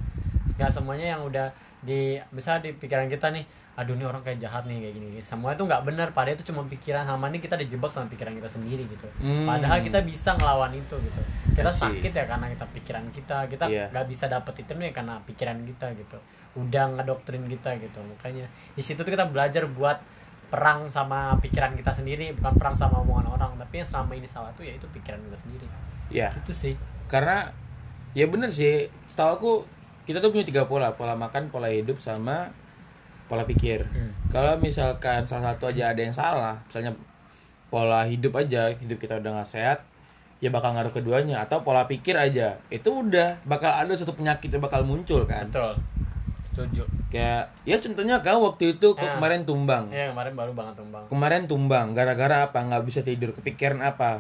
[0.56, 4.68] nggak semuanya yang udah di bisa di pikiran kita nih aduh ini orang kayak jahat
[4.68, 5.24] nih kayak gini, gini.
[5.24, 8.50] semua itu nggak bener padahal itu cuma pikiran sama ini kita dijebak sama pikiran kita
[8.52, 9.08] sendiri gitu.
[9.24, 9.48] Hmm.
[9.48, 11.22] padahal kita bisa ngelawan itu gitu.
[11.56, 13.38] Kita sakit ya karena kita pikiran kita.
[13.48, 13.88] Kita Iya.
[13.92, 16.18] nggak bisa dapet itu nih karena pikiran kita gitu.
[16.60, 18.00] Udah ngedoktrin kita gitu.
[18.04, 20.00] Makanya di situ tuh kita belajar buat
[20.52, 22.36] perang sama pikiran kita sendiri.
[22.36, 23.52] Bukan perang sama omongan orang.
[23.56, 25.68] Tapi yang selama ini salah tuh ya itu pikiran kita sendiri.
[26.12, 26.76] Ya itu sih.
[27.08, 27.52] Karena
[28.12, 28.92] ya bener sih.
[29.08, 29.52] Setahu aku
[30.08, 30.92] kita tuh punya tiga pola.
[30.96, 32.52] Pola makan pola hidup sama
[33.32, 33.80] pola pikir.
[33.86, 34.12] Hmm.
[34.28, 36.92] kalau misalkan salah satu aja ada yang salah misalnya
[37.68, 39.80] pola hidup aja hidup kita udah nggak sehat
[40.38, 41.40] ya bakal ngaruh keduanya.
[41.40, 45.48] Atau pola pikir aja itu udah bakal ada satu penyakit yang bakal muncul kan.
[45.48, 45.80] Betul.
[46.44, 46.84] Setuju.
[47.08, 49.16] Kayak ya contohnya kau waktu itu Ya.
[49.16, 49.88] kemarin tumbang.
[49.88, 51.04] Ya kemarin baru banget tumbang.
[51.08, 52.60] Kemarin tumbang gara-gara apa?
[52.60, 53.32] Nggak bisa tidur.
[53.34, 54.20] Kepikiran apa?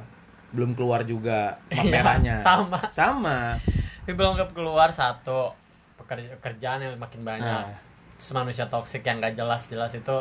[0.51, 2.79] Belum keluar juga map Iya, merahnya sama.
[2.91, 3.59] Sama.
[4.01, 5.51] Tapi belum ke- keluar satu
[5.97, 7.43] pekerja kerjaan yang makin banyak.
[7.67, 7.90] Nah.
[8.21, 10.15] Terus manusia toksik yang gak jelas jelas itu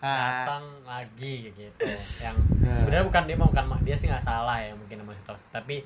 [0.00, 1.84] datang lagi gitu
[2.18, 2.72] yang Nah.
[2.72, 5.84] sebenarnya bukan dia bukan dia sih nggak salah ya mungkin manusia toksik tapi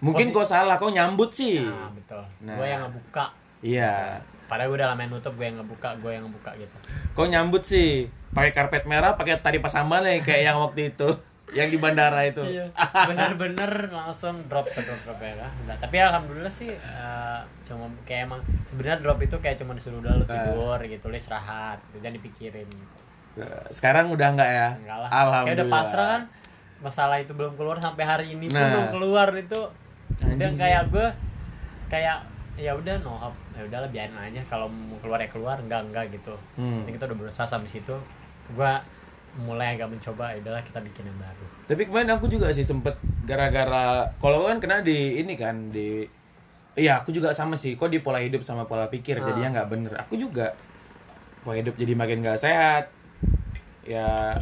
[0.00, 1.60] Mungkin kau salah, kau nyambut sih.
[1.60, 2.54] nah betul Nah.
[2.54, 4.16] gue yang ngebuka Iya.
[4.46, 6.76] padahal gue udah lama nutup gue yang ngebuka gue yang ngebuka gitu
[7.10, 8.06] Kau nyambut sih.
[8.30, 11.08] Pakai karpet merah, pakai tari pasamban nih kayak yang waktu itu,
[11.52, 12.40] yang di bandara itu.
[12.40, 12.70] Iya.
[13.04, 15.34] bener-bener langsung drop drop drop ya.
[15.64, 20.14] Nah, tapi alhamdulillah sih eh, cuma kayak emang sebenarnya drop itu kayak cuma disuruh udah
[20.14, 20.30] lu Ah.
[20.46, 22.68] tidur gitu lu istirahat gitu, jangan dipikirin
[23.70, 24.68] Sekarang udah enggak ya?
[24.76, 25.46] enggak lah Alhamdulillah.
[25.46, 26.22] kayak udah pasrah kan
[26.80, 28.68] masalah itu belum keluar sampai hari ini pun Nah.
[28.70, 29.60] belum keluar itu
[30.18, 31.06] udah kayak gue
[31.86, 32.16] kayak
[32.54, 36.04] ya udah no up ya udahlah biarin aja kalau mau keluar ya keluar enggak enggak
[36.10, 36.82] gitu Hmm.
[36.82, 37.96] Nanti kita udah berusaha sampai situ
[38.50, 38.72] gue
[39.42, 42.98] mulai agak mencoba ya udahlah kita bikin yang baru Tapi kemarin aku juga sih sempet
[43.24, 46.04] gara-gara kalau kan kena di ini kan di
[46.78, 47.74] Iya, aku juga sama sih.
[47.74, 49.26] Kok di pola hidup sama pola pikir Ah.
[49.26, 49.92] jadinya nggak bener.
[50.06, 50.54] Aku juga
[51.42, 52.94] pola hidup jadi makin nggak sehat.
[53.82, 54.38] Ya,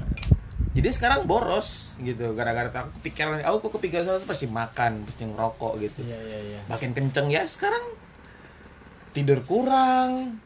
[0.77, 5.73] jadi sekarang boros gitu gara-gara aku kepikiran aku kok kepikiran sesuatu pasti makan pasti ngerokok
[5.83, 7.83] gitu iya iya iya makin kenceng ya sekarang
[9.11, 10.39] tidur kurang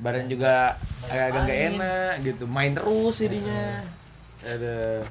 [0.00, 1.72] badan juga Banyak agak nggak main.
[1.72, 2.44] enak gitu.
[2.46, 3.62] Main terus jadinya.
[4.40, 5.04] ada.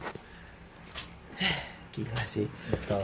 [1.90, 2.46] Gila sih.
[2.68, 3.04] Betul.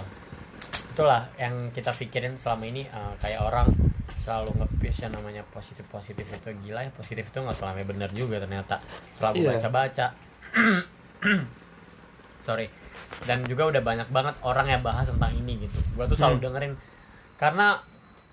[0.91, 3.67] Itulah yang kita pikirin selama ini eh, kayak orang
[4.17, 6.49] selalu nge-push yang namanya positif positif itu.
[6.59, 8.81] Gila ya positif itu nggak selamanya benar juga ternyata.
[9.09, 9.49] Selalu Iya.
[9.53, 10.05] baca baca
[12.41, 12.67] sorry.
[13.21, 15.77] Dan juga udah banyak banget orang yang bahas tentang ini gitu.
[15.93, 16.43] Gua tuh selalu Hmm.
[16.43, 16.73] dengerin.
[17.35, 17.67] Karena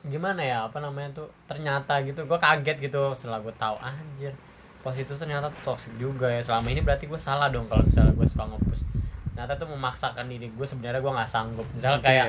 [0.05, 4.35] gimana ya apa namanya tuh ternyata gitu gua kaget gitu setelah gue tahu anjir
[4.81, 8.27] positif tuh ternyata toxic juga ya selama ini berarti gue salah dong kalau misalnya gue
[8.27, 8.83] suka nge-push
[9.31, 12.09] ternyata tuh memaksakan diri gue sebenarnya gue nggak sanggup misalnya Oke.
[12.09, 12.27] kayak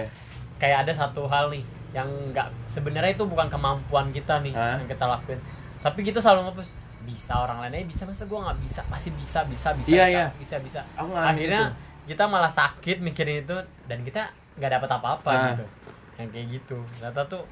[0.55, 4.77] kayak ada satu hal nih yang nggak sebenarnya itu bukan kemampuan kita nih Hah?
[4.77, 5.41] yang kita lakuin
[5.81, 6.69] tapi kita selalu nge-push
[7.03, 10.25] bisa orang lainnya bisa masa gue nggak bisa pasti bisa bisa bisa Iya, bisa, iya.
[10.37, 12.13] bisa bisa Aku akhirnya itu.
[12.13, 15.41] kita malah sakit mikirin itu dan kita nggak dapat apa-apa Ah.
[15.51, 15.65] gitu
[16.13, 17.43] yang kayak gitu ternyata tuh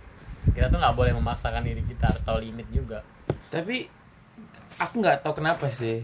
[0.49, 3.05] kita tuh nggak boleh memaksakan diri kita harus tahu limit juga.
[3.47, 3.85] Tapi
[4.77, 6.01] aku nggak tahu kenapa sih.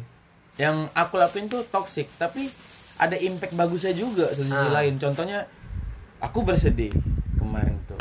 [0.58, 2.50] Yang aku lakuin tuh toxic tapi
[2.98, 4.74] ada impact bagusnya juga sisi Ah.
[4.74, 4.98] lain.
[4.98, 5.46] Contohnya
[6.18, 6.94] aku bersedih
[7.36, 8.00] kemarin tuh.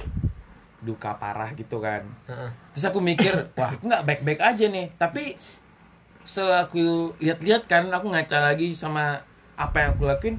[0.81, 2.05] Duka parah gitu kan.
[2.29, 2.51] Heeh.
[2.72, 4.92] terus aku mikir wah aku nggak baik-baik aja nih.
[4.94, 5.37] Tapi
[6.22, 9.20] setelah aku lihat-lihat kan aku ngaca lagi sama
[9.57, 10.37] apa yang aku lakuin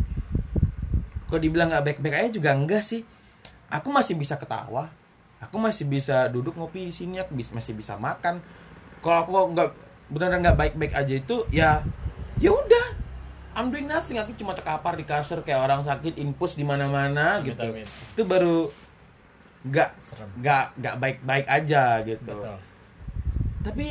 [1.28, 3.02] kok dibilang nggak baik-baik aja juga enggak sih.
[3.68, 4.88] Aku masih bisa ketawa
[5.38, 8.42] aku masih bisa duduk ngopi di sini aku bis- masih bisa makan.
[9.02, 9.70] Kalau aku nggak
[10.08, 11.82] benar-benar nggak baik-baik aja itu ya
[12.42, 12.88] ya udah.
[13.58, 14.22] I'm doing nothing.
[14.22, 17.58] Aku cuma terkapar di kasur kayak orang sakit infus di mana-mana gitu.
[17.58, 17.90] Amit.
[17.90, 18.70] itu baru
[19.66, 19.90] nggak
[20.38, 22.38] nggak nggak baik-baik aja gitu.
[22.38, 22.58] Betul.
[23.66, 23.88] Tapi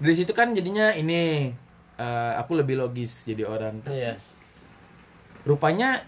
[0.00, 1.52] dari situ kan jadinya ini
[2.00, 4.34] eh, aku lebih logis jadi orang yes.
[5.44, 6.00] Rupanya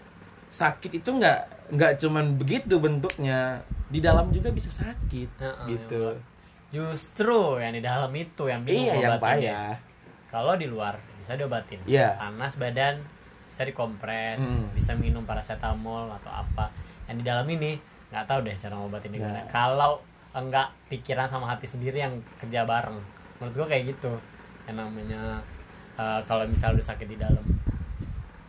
[0.49, 6.11] sakit itu nggak nggak cuman begitu bentuknya di dalam juga bisa sakit Heeh, gitu.
[6.11, 6.19] Yang
[6.67, 9.73] justru yang di dalam itu yang bingung iya yang payah.
[10.27, 11.79] Kalau di luar bisa diobatin.
[11.87, 12.19] Iya.
[12.19, 12.99] panas badan
[13.49, 14.67] bisa dikompres Hmm.
[14.75, 16.67] bisa minum paracetamol atau apa.
[17.07, 17.79] Yang di dalam ini
[18.11, 19.39] nggak tahu deh cara ngobatin gimana.
[19.39, 19.47] Nah.
[19.47, 19.91] kalau
[20.35, 22.99] enggak pikiran sama hati sendiri yang kerja bareng.
[23.39, 24.13] Menurut gua kayak gitu.
[24.67, 25.21] Yang namanya
[25.95, 27.41] eh, kalau misalnya udah sakit di dalam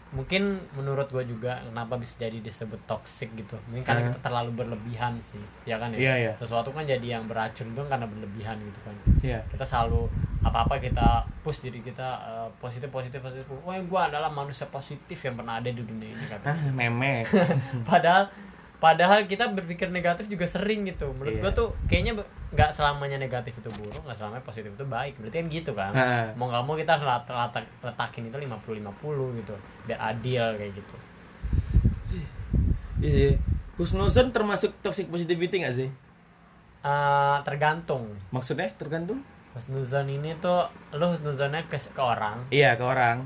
[0.09, 0.43] mungkin
[0.73, 4.07] menurut gua juga kenapa bisa jadi disebut toxic gitu mungkin karena Eh.
[4.09, 6.33] kita terlalu berlebihan sih ya kan ya Iya, iya.
[6.35, 9.45] sesuatu kan jadi yang beracun kan karena berlebihan gitu kan Iya.
[9.47, 10.09] kita selalu
[10.41, 11.07] apa apa kita
[11.39, 15.69] push diri kita eh, positif positif positif wah gue adalah manusia positif yang pernah ada
[15.69, 17.29] di dunia ini kata ah memek
[17.85, 18.33] padahal
[18.79, 21.43] padahal kita berpikir negatif juga sering gitu menurut Iya.
[21.43, 22.17] gua tuh kayaknya
[22.49, 25.21] nggak selamanya negatif itu buruk nggak selamanya positif itu baik.
[25.21, 25.93] Berarti kan gitu kan.
[25.93, 26.27] Ah.
[26.33, 29.55] mau nggak mau kita harus let- letak- letakin itu 50 50 gitu.
[29.85, 30.97] Biar adil kayak gitu.
[32.99, 33.39] Iya
[33.79, 35.89] husnuzon termasuk toxic positivity nggak sih?
[36.83, 38.11] Eh, tergantung.
[38.35, 39.23] Maksudnya tergantung?
[39.55, 42.43] Husnuzon ini tuh lo husnuzonnya ke, ke orang.
[42.51, 43.23] Iya ke orang.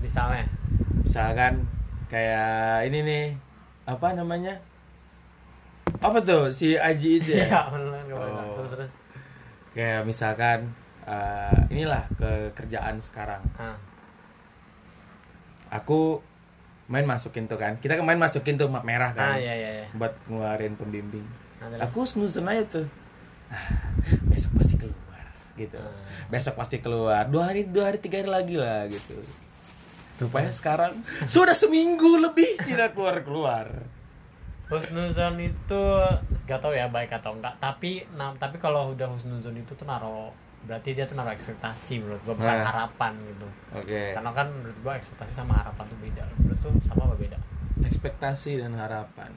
[0.00, 0.48] Misalnya.
[1.04, 1.68] Misalkan
[2.08, 3.24] kayak ini nih
[3.84, 4.56] apa namanya
[6.00, 6.50] apa tuh?
[6.50, 7.46] Si Aji itu ya?
[7.46, 7.60] Iya.
[8.16, 8.60] Oh.
[8.60, 8.90] terus terus.
[9.76, 10.72] Kayak misalkan
[11.06, 13.44] eh, inilah ke kerjaan sekarang.
[13.60, 13.78] Ah
[15.70, 16.18] aku
[16.90, 17.78] main masukin tuh kan.
[17.78, 19.88] Kita kemarin masukin tuh map merah ah kan iya iya iya.
[19.94, 21.24] Buat ngeluarin pembimbing.
[21.62, 21.80] Nah, terus.
[21.86, 22.86] aku snoozer aja tuh.
[23.50, 23.66] Ah,
[24.30, 25.78] besok pasti keluar gitu.
[25.78, 25.94] Ah.
[26.28, 27.22] besok pasti keluar.
[27.30, 29.16] Dua hari dua hari tiga hari lagi lah gitu.
[30.20, 33.66] Rupanya sekarang sudah seminggu lebih tidak keluar keluar
[34.70, 35.82] husnuzon itu
[36.46, 37.58] gak tau ya baik atau enggak.
[37.58, 40.30] Tapi nah, tapi kalau udah husnuzon itu tuh naro
[40.60, 42.68] berarti dia tuh naruh ekspektasi menurut gua bukan Nah.
[42.68, 43.48] harapan gitu.
[43.74, 44.12] Oke.
[44.12, 46.22] Karena kan menurut gua ekspektasi sama harapan tuh beda.
[46.38, 47.38] Menurut tuh sama apa beda?
[47.80, 49.32] Ekspektasi dan harapan.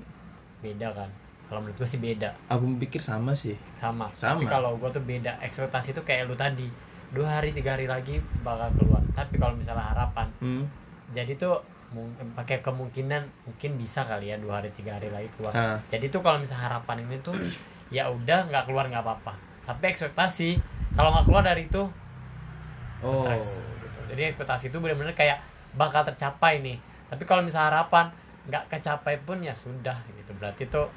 [0.60, 1.10] Beda kan?
[1.48, 2.30] Kalau menurut gua sih beda.
[2.52, 3.56] Aku pikir sama sih.
[3.80, 4.36] Sama, Sama.
[4.36, 5.39] tapi kalau gua tuh beda.
[5.39, 6.67] Ekspektasi tuh kayak lu tadi.
[7.13, 9.02] Dua hari tiga hari lagi bakal keluar.
[9.15, 10.65] Tapi kalau misalnya harapan hmm.
[11.13, 11.62] jadi tuh
[12.34, 15.53] pakai kemungkinan mungkin bisa kali ya dua hari tiga hari lagi keluar.
[15.53, 15.77] Ah.
[15.93, 17.36] jadi tuh kalau misalnya harapan ini tuh
[17.93, 19.34] ya udah nggak keluar nggak apa-apa.
[19.63, 20.60] Tapi ekspektasi
[20.97, 21.84] kalau nggak keluar dari itu
[23.06, 23.21] oh.
[23.21, 23.99] stres gitu.
[24.13, 25.39] jadi ekspektasi itu benar-benar kayak
[25.77, 26.77] bakal tercapai nih.
[27.10, 28.10] Tapi kalau misalnya harapan
[28.49, 30.32] nggak kecapai pun ya sudah gitu.
[30.36, 30.89] Berarti tuh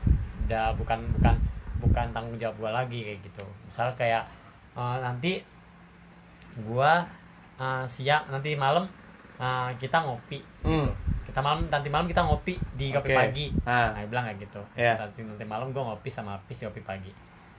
[0.47, 1.35] udah bukan bukan
[1.83, 3.45] bukan tanggung jawab gua lagi kayak gitu.
[3.69, 4.25] Misal kayak
[4.75, 5.45] eh, nanti
[6.65, 7.05] gua
[7.61, 8.89] eh, siang nanti malam
[9.37, 10.67] eh, kita ngopi gitu.
[10.67, 10.89] Hmm.
[11.25, 13.93] kita malam nanti malam kita ngopi di kopi pagi Ah.
[13.93, 14.97] nah dia bilang kayak gitu Iya.
[14.99, 17.13] nanti nanti malam gua ngopi sama Apis di kopi pagi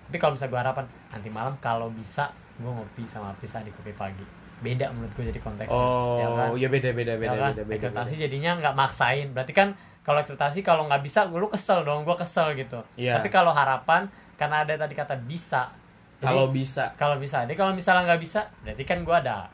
[0.04, 3.92] tapi kalau misalnya gua harapan nanti malam kalau bisa gua ngopi sama Apis di kopi
[3.92, 4.26] pagi
[4.58, 6.50] beda menurut gue jadi konteksnya oh ya kan?
[6.58, 7.52] ya beda beda beda Ya kan?
[7.54, 8.24] beda beda, ekspektasi beda.
[8.26, 9.68] jadinya nggak maksain berarti kan
[10.02, 13.22] kalau ekspektasi kalau nggak bisa lu kesel dong gue kesel gitu Iya.
[13.22, 15.70] tapi kalau harapan karena ada tadi kata bisa
[16.18, 19.46] kalau bisa kalau bisa jadi kalau misalnya nggak bisa berarti kan gue ada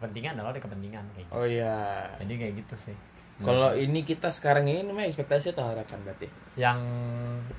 [0.00, 1.36] kepentingan adalah ada kepentingan kayak gitu.
[1.36, 2.96] Oh ya jadi kayak gitu sih.
[3.40, 6.28] Kalau ini kita sekarang ini namanya ekspektasi atau harapan berarti?
[6.60, 6.78] Yang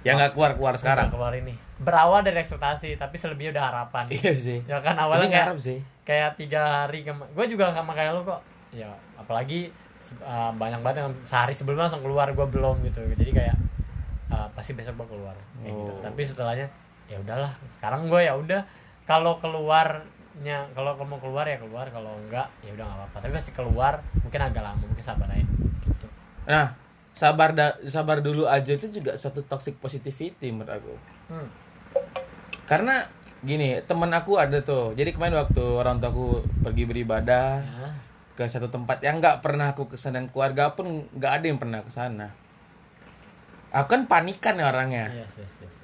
[0.05, 1.09] yang nggak keluar keluar sekarang?
[1.09, 1.53] Nggak keluar ini.
[1.81, 4.05] Berawal dari ekspektasi tapi selebihnya udah harapan.
[4.17, 4.59] Iya sih.
[4.69, 5.79] Ya kan ini awalnya kayak, ngarep sih.
[6.05, 8.41] kayak tiga hari gue juga sama kayak lo kok.
[8.69, 9.73] Ya apalagi
[10.21, 13.01] uh, banyak banget yang sehari sebelumnya langsung keluar gue belum gitu.
[13.17, 13.57] Jadi kayak
[14.29, 15.33] uh, pasti besok gue keluar
[15.65, 15.91] kayak gitu.
[15.97, 16.01] Oh.
[16.05, 16.67] tapi setelahnya
[17.09, 17.57] ya udahlah.
[17.65, 18.61] Sekarang gue ya udah
[19.09, 19.41] kalau
[20.31, 23.17] keluarnya kalau mau keluar ya keluar kalau enggak ya udah nggak apa-apa.
[23.19, 25.43] Tapi pasti keluar mungkin agak lama mungkin sabar aja
[25.83, 26.07] gitu.
[26.47, 26.67] Nah
[27.11, 30.95] sabar da- sabar dulu aja itu juga satu toxic positivity menurut aku.
[31.31, 31.47] Hmm.
[32.67, 33.03] karena
[33.43, 34.95] gini temen aku ada tuh.
[34.95, 36.25] Jadi kemarin waktu orang tua aku
[36.63, 37.59] pergi beribadah
[38.35, 41.59] ke satu tempat yang nggak pernah aku ke sana dan keluarga pun nggak ada yang
[41.59, 42.31] pernah ke sana
[43.71, 45.07] aku kan panikan ya orangnya.
[45.15, 45.75] Yes, yes, yes.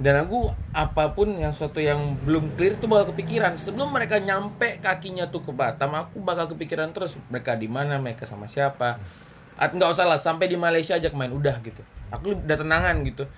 [0.00, 4.80] Dan aku apa pun yang suatu yang belum clear tuh bakal kepikiran sebelum mereka nyampe
[4.80, 8.96] kakinya tuh ke Batam aku bakal kepikiran terus mereka di mana mereka sama siapa
[9.52, 13.28] At nggak usah lah sampai di Malaysia aja main udah gitu aku udah tenangan gitu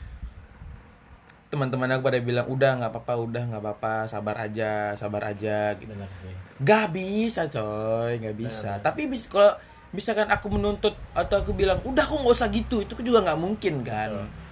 [1.50, 5.90] teman-teman aku pada bilang udah nggak apa-apa udah nggak apa-apa sabar aja sabar aja gitu
[5.90, 8.78] benar sih Gak bisa coy, gak bisa.
[8.78, 8.84] Benar.
[8.86, 9.58] Tapi bis, kalau
[9.90, 13.82] misalkan aku menuntut atau aku bilang udah aku nggak usah gitu, itu juga nggak mungkin
[13.82, 14.10] kan.
[14.14, 14.43] Betul.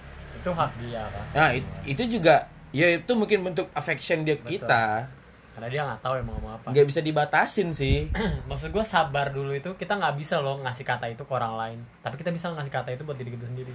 [0.43, 2.35] Itu hak dia kan Nah it- itu juga
[2.69, 4.59] ya itu mungkin bentuk affection dia Betul.
[4.59, 5.07] kita.
[5.53, 8.09] karena dia nggak tahu emang mau apa Nggak bisa dibatasin sih.
[8.49, 11.79] maksud gue sabar dulu itu kita nggak bisa loh ngasih kata itu ke orang lain
[12.01, 13.69] tapi kita bisa ngasih kata itu buat diri kita sendiri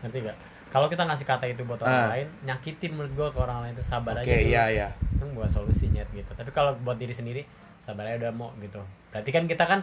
[0.00, 0.36] ngerti gak
[0.68, 2.08] kalau kita ngasih kata itu buat orang Ah.
[2.10, 4.88] lain nyakitin menurut gue ke orang lain itu sabar Oke aja dulu iya iya.
[4.96, 7.44] itu buat solusinya gitu tapi kalau buat diri sendiri
[7.78, 9.80] sabar aja udah mau gitu berarti kan kita kan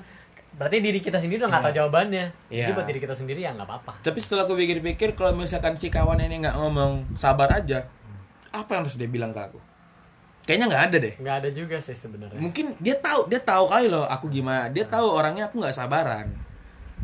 [0.56, 1.68] berarti diri kita sendiri udah nggak Iya.
[1.68, 2.74] tahu jawabannya jadi Iya.
[2.74, 6.18] buat diri kita sendiri ya nggak apa-apa Tapi setelah aku pikir-pikir kalau misalkan si kawan
[6.18, 7.84] ini nggak ngomong sabar aja,
[8.50, 9.60] apa yang harus dia bilang ke aku?
[10.44, 11.14] Kayaknya nggak ada deh.
[11.18, 14.86] nggak ada juga sih sebenarnya mungkin dia tahu dia tahu kali loh aku gimana dia
[14.86, 16.30] tahu orangnya aku nggak sabaran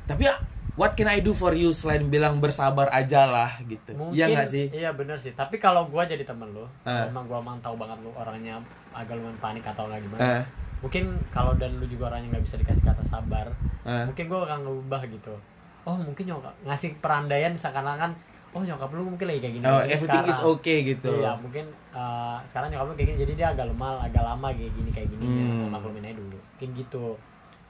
[0.04, 0.36] tapi ya
[0.74, 4.46] what can I do for you selain bilang bersabar aja lah gitu mungkin iya nggak
[4.48, 7.04] sih iya bener sih tapi kalau gua jadi temen lo Ah.
[7.04, 8.62] emang gua emang tahu banget lu orangnya
[8.92, 10.44] agak lumayan panik atau nggak gimana Eh,
[10.82, 13.48] mungkin kalau dan lu juga orangnya nggak bisa dikasih kata sabar
[13.86, 14.06] eh.
[14.06, 15.34] mungkin gua akan ngubah gitu
[15.82, 18.12] oh mungkin nyokap ngasih perandaian seakan-akan
[18.52, 20.58] oh nyokap lu mungkin lagi kayak gini oh gini everything is sekarang.
[20.58, 24.24] okay gitu iya mungkin uh, sekarang nyokap lu kayak gini jadi dia agak lemah agak
[24.26, 25.40] lama kayak gini kayak gini Hmm.
[25.40, 27.06] ya maklumin aja dulu mungkin gitu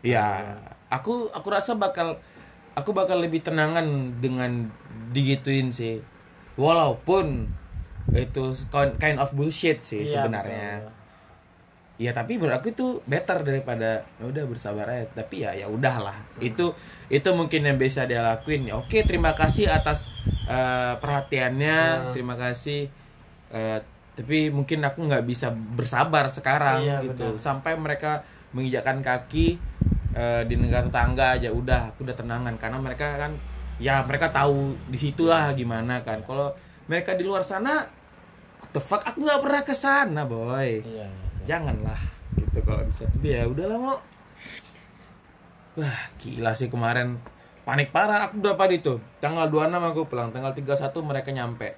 [0.02, 0.58] Iya,
[0.90, 2.18] aku aku rasa bakal
[2.74, 3.86] aku bakal lebih tenangan
[4.18, 4.66] dengan
[5.14, 6.02] digituin sih.
[6.58, 7.46] Walaupun
[8.10, 8.44] itu
[8.74, 10.82] kind kind of bullshit sih Iya, sebenarnya.
[10.82, 11.01] betul.
[12.02, 15.06] Ya tapi menurut aku itu better daripada ya udah bersabar aja.
[15.14, 16.18] Tapi ya ya udahlah.
[16.42, 16.74] Itu
[17.14, 18.66] itu mungkin yang bisa dia lakuin.
[18.66, 20.10] Ya, Oke, terima kasih atas
[20.50, 21.78] eh, perhatiannya.
[21.78, 22.12] Hmm.
[22.18, 22.90] Terima kasih.
[23.54, 23.80] Eh,
[24.18, 27.38] tapi mungkin aku nggak bisa bersabar sekarang Iya, gitu.
[27.38, 27.46] benar.
[27.46, 29.62] Sampai mereka menginjakkan kaki
[30.18, 33.32] eh, di negara tetangga aja udah aku udah tenangan karena mereka kan
[33.78, 36.26] ya mereka tahu di situlah gimana kan.
[36.26, 36.50] Kalau
[36.90, 37.86] mereka di luar sana
[38.60, 41.30] what the fuck aku nggak pernah ke sana, boy iya, iya.
[41.48, 42.00] Janganlah
[42.38, 43.08] gitu kalau bisa.
[43.08, 43.98] Tapi ya udahlah mau
[45.80, 47.20] wah gila sih kemarin.
[47.62, 48.98] Panik parah aku berapa hari itu.
[49.22, 51.78] Tanggal 26 aku pulang tanggal 31 mereka nyampe.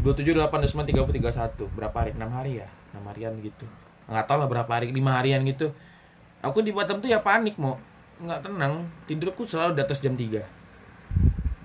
[0.00, 2.14] 27 8 29 30 31 berapa hari?
[2.14, 2.68] 6 hari ya?
[2.94, 3.66] 6 harian gitu.
[4.06, 5.74] Nggak tahu lah berapa hari 5 harian gitu.
[6.38, 7.82] Aku di Batam tuh ya panik mau
[8.22, 8.86] nggak tenang.
[9.10, 10.58] Tidurku selalu di atas jam 3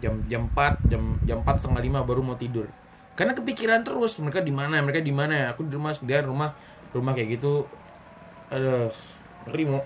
[0.03, 2.67] jam jam 4 jam jam 4 setengah 5 baru mau tidur.
[3.15, 5.45] Karena kepikiran terus mereka di mana mereka di mana ya.
[5.55, 6.51] Aku di rumah dia rumah
[6.93, 7.65] rumah kayak gitu
[8.47, 8.93] aduh
[9.67, 9.81] mau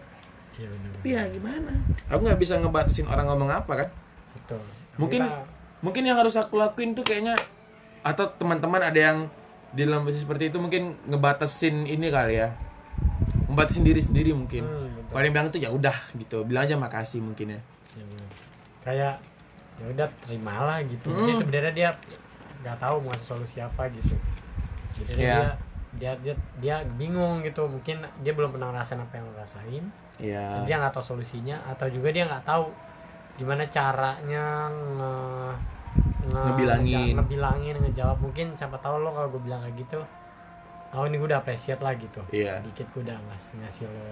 [0.58, 1.72] iya bener ya gimana?
[2.10, 3.90] Aku nggak bisa ngebatasin orang ngomong apa kan?
[4.34, 4.62] Betul.
[4.98, 5.46] Mungkin Kita-
[5.80, 7.38] mungkin yang harus aku lakuin tuh kayaknya
[8.02, 9.18] atau teman-teman ada yang
[9.72, 12.50] di dalam posisi seperti itu mungkin ngebatasin ini kali ya.
[13.48, 14.66] Ngebatasin diri sendiri mungkin.
[14.66, 16.42] Hmm, paling bilang tuh ya udah gitu.
[16.44, 17.60] Bilang aja makasih mungkin ya.
[17.94, 18.06] Ya,
[18.84, 19.14] kayak
[19.78, 21.14] ya udah terimalah gitu.
[21.14, 21.22] Hmm.
[21.22, 21.90] jadi sebenarnya dia
[22.66, 24.16] nggak tahu mau ngasih solusi apa gitu.
[24.98, 25.38] Jadi Iya.
[25.38, 25.50] dia
[25.98, 27.66] dia dia dia bingung gitu.
[27.66, 29.84] Mungkin dia belum pernah ngerasain apa yang lo rasain.
[30.18, 32.70] Ya dia nggak tahu solusinya atau juga dia nggak tahu
[33.36, 35.14] gimana caranya nge,
[36.26, 36.98] nge- Ngebilangin.
[37.04, 38.18] ngeja- ngebilangin ngejawab.
[38.20, 40.02] Mungkin siapa tahu lo kalau gue bilang kayak gitu
[40.88, 42.24] oh ini gue udah appreciate lah gitu.
[42.32, 42.58] Iya.
[42.58, 44.08] sedikit gue udah ngasih ngasih lo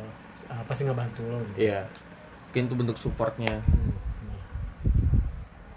[0.48, 1.58] apa sih ngebantu lo gitu.
[1.64, 1.88] Iya.
[2.46, 3.60] Mungkin itu bentuk supportnya.
[3.60, 3.96] Hmm,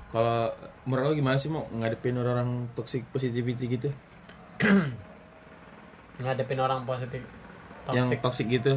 [0.08, 0.50] kalau
[0.84, 3.88] menurut lo gimana sih mau ngadepin orang toxic positivity gitu
[6.18, 7.22] ngadepin orang positif
[7.88, 8.18] yang toxic.
[8.20, 8.72] toxic gitu?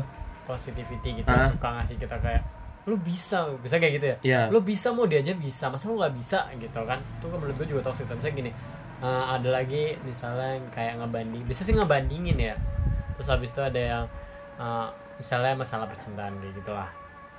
[0.46, 1.50] Positivity gitu Ah.
[1.50, 2.44] suka ngasih kita kayak
[2.90, 4.18] lu bisa bisa kayak gitu ya?
[4.22, 4.42] Iya.
[4.50, 6.50] lu bisa mau dia aja bisa masa lu nggak bisa?
[6.56, 6.98] Gitu kan.
[7.20, 8.10] Itu kan menurut gue juga toxic.
[8.10, 8.52] Tapi misalnya gini
[9.02, 12.56] eh, ada lagi misalnya yang kayak ngebanding bisa sih ngebandingin ya.
[13.18, 14.04] Terus habis itu ada yang
[14.58, 16.90] eh, misalnya masalah percintaan kayak gitulah.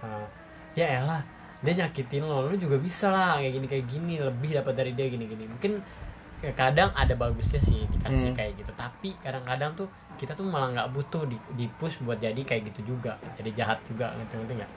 [0.03, 0.27] Eh,
[0.75, 1.23] ya elah
[1.63, 5.07] dia nyakitin lo lu juga bisa lah kayak gini kayak gini lebih dapat dari dia
[5.07, 5.79] gini gini mungkin
[6.43, 8.37] ya kadang ada bagusnya sih dikasih Hmm.
[8.37, 12.39] kayak gitu tapi kadang-kadang tuh kita tuh malah nggak butuh di, di push buat jadi
[12.39, 14.71] kayak gitu juga jadi jahat juga ngerti ngerti nggak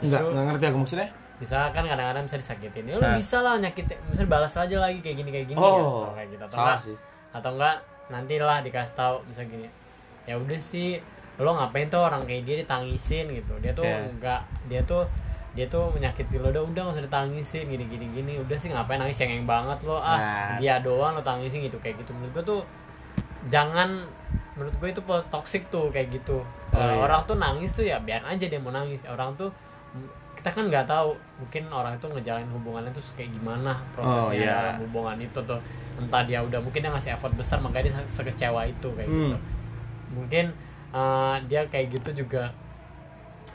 [0.16, 1.08] Justru enggak ngerti aku maksudnya.
[1.36, 3.14] misalkan kadang-kadang bisa disakitin ya lu Nah.
[3.14, 6.42] bisa lah nyakitin misalnya balas aja lagi kayak gini kayak gini Oh, gitu, kayak gitu
[6.42, 6.96] atau salah enggak sih.
[7.30, 7.74] atau enggak
[8.08, 9.68] nantilah dikasih tahu misalnya gini
[10.22, 10.88] ya udah sih
[11.36, 14.08] lo ngapain tuh orang kayak dia ditangisin gitu dia tuh Iya.
[14.10, 15.04] enggak dia tuh
[15.52, 18.96] dia tuh menyakiti lo udah udah nggak usah ditangisin gini gini gini udah sih ngapain
[18.96, 20.56] nangis cengeng banget lo ah Nah.
[20.56, 22.60] dia doang lo tangisin gitu kayak gitu menurut gue tuh
[23.46, 24.06] jangan
[24.52, 27.02] menurut gue itu toxic tuh kayak gitu Oh, Eh, iya.
[27.02, 29.50] orang tuh nangis tuh ya biar aja dia mau nangis orang tuh
[30.32, 34.54] kita kan nggak tahu mungkin orang itu ngejalanin hubungannya tuh kayak gimana prosesnya Oh, iya.
[34.70, 35.58] dalam hubungan itu tuh
[35.96, 39.18] entah dia udah mungkin dia ngasih effort besar makanya dia se- sekecewa itu kayak Hmm.
[39.26, 39.38] gitu
[40.12, 40.44] mungkin
[40.90, 42.54] eh, dia kayak gitu juga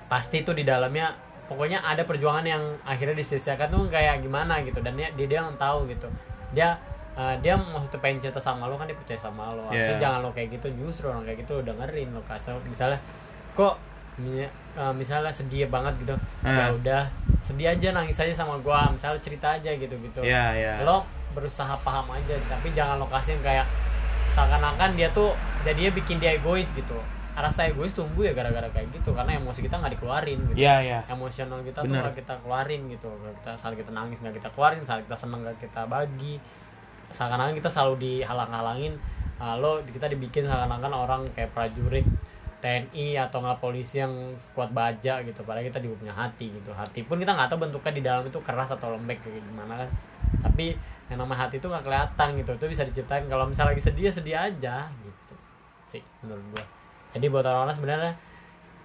[0.05, 4.81] pasti tuh di dalamnya pokoknya ada perjuangan yang akhirnya disia-siakan tuh kayak gimana gitu.
[4.81, 6.09] Dan dia dia, dia yang tahu gitu.
[6.51, 6.77] Dia
[7.15, 9.69] eh, dia maksudnya pengen cerita sama lo kan dia percaya sama lo.
[9.69, 9.97] Yeah.
[10.01, 12.99] jangan lo kayak gitu justru orang kayak gitu lo dengerin lo kasih misalnya
[13.55, 13.79] kok
[14.19, 16.15] eh, misalnya sedih banget gitu.
[16.43, 16.75] Ya Ah.
[16.75, 17.03] udah
[17.45, 18.89] sedih aja nangis aja sama gua.
[18.91, 20.19] Misalnya cerita aja gitu gitu.
[20.25, 20.73] Iya, iya.
[20.83, 21.05] lo
[21.35, 23.65] berusaha paham aja tapi jangan lo kasih yang kayak
[24.31, 25.35] seakan-akan dia tuh
[25.67, 26.95] jadinya bikin dia egois gitu
[27.35, 30.57] rasa egois tumbuh ya gara-gara kayak gitu karena emosi kita nggak dikeluarin gitu.
[30.63, 30.99] Iya, iya.
[31.11, 33.11] emosional kita tuh nggak kita keluarin gitu.
[33.43, 36.39] Kita saat kita nangis nggak kita keluarin saat kita seneng nggak kita bagi.
[37.11, 38.95] Seakan-akan kita selalu dihalang-halangin.
[39.59, 42.07] Lo kita dibikin seakan-akan orang kayak prajurit
[42.63, 45.43] TNI atau nggak polisi yang kuat baja gitu.
[45.43, 46.71] Padahal kita juga punya hati gitu.
[46.71, 49.89] Hati pun kita nggak tahu bentuknya di dalam itu keras atau lembek kayak gimana kan.
[50.39, 50.71] Tapi
[51.11, 52.51] yang namanya hati itu nggak kelihatan gitu.
[52.55, 55.33] Itu bisa diciptain kalau misalnya lagi sedih ya sedih aja gitu.
[55.83, 56.74] Sih menurut gua
[57.15, 58.13] jadi buat orang-orang sebenarnya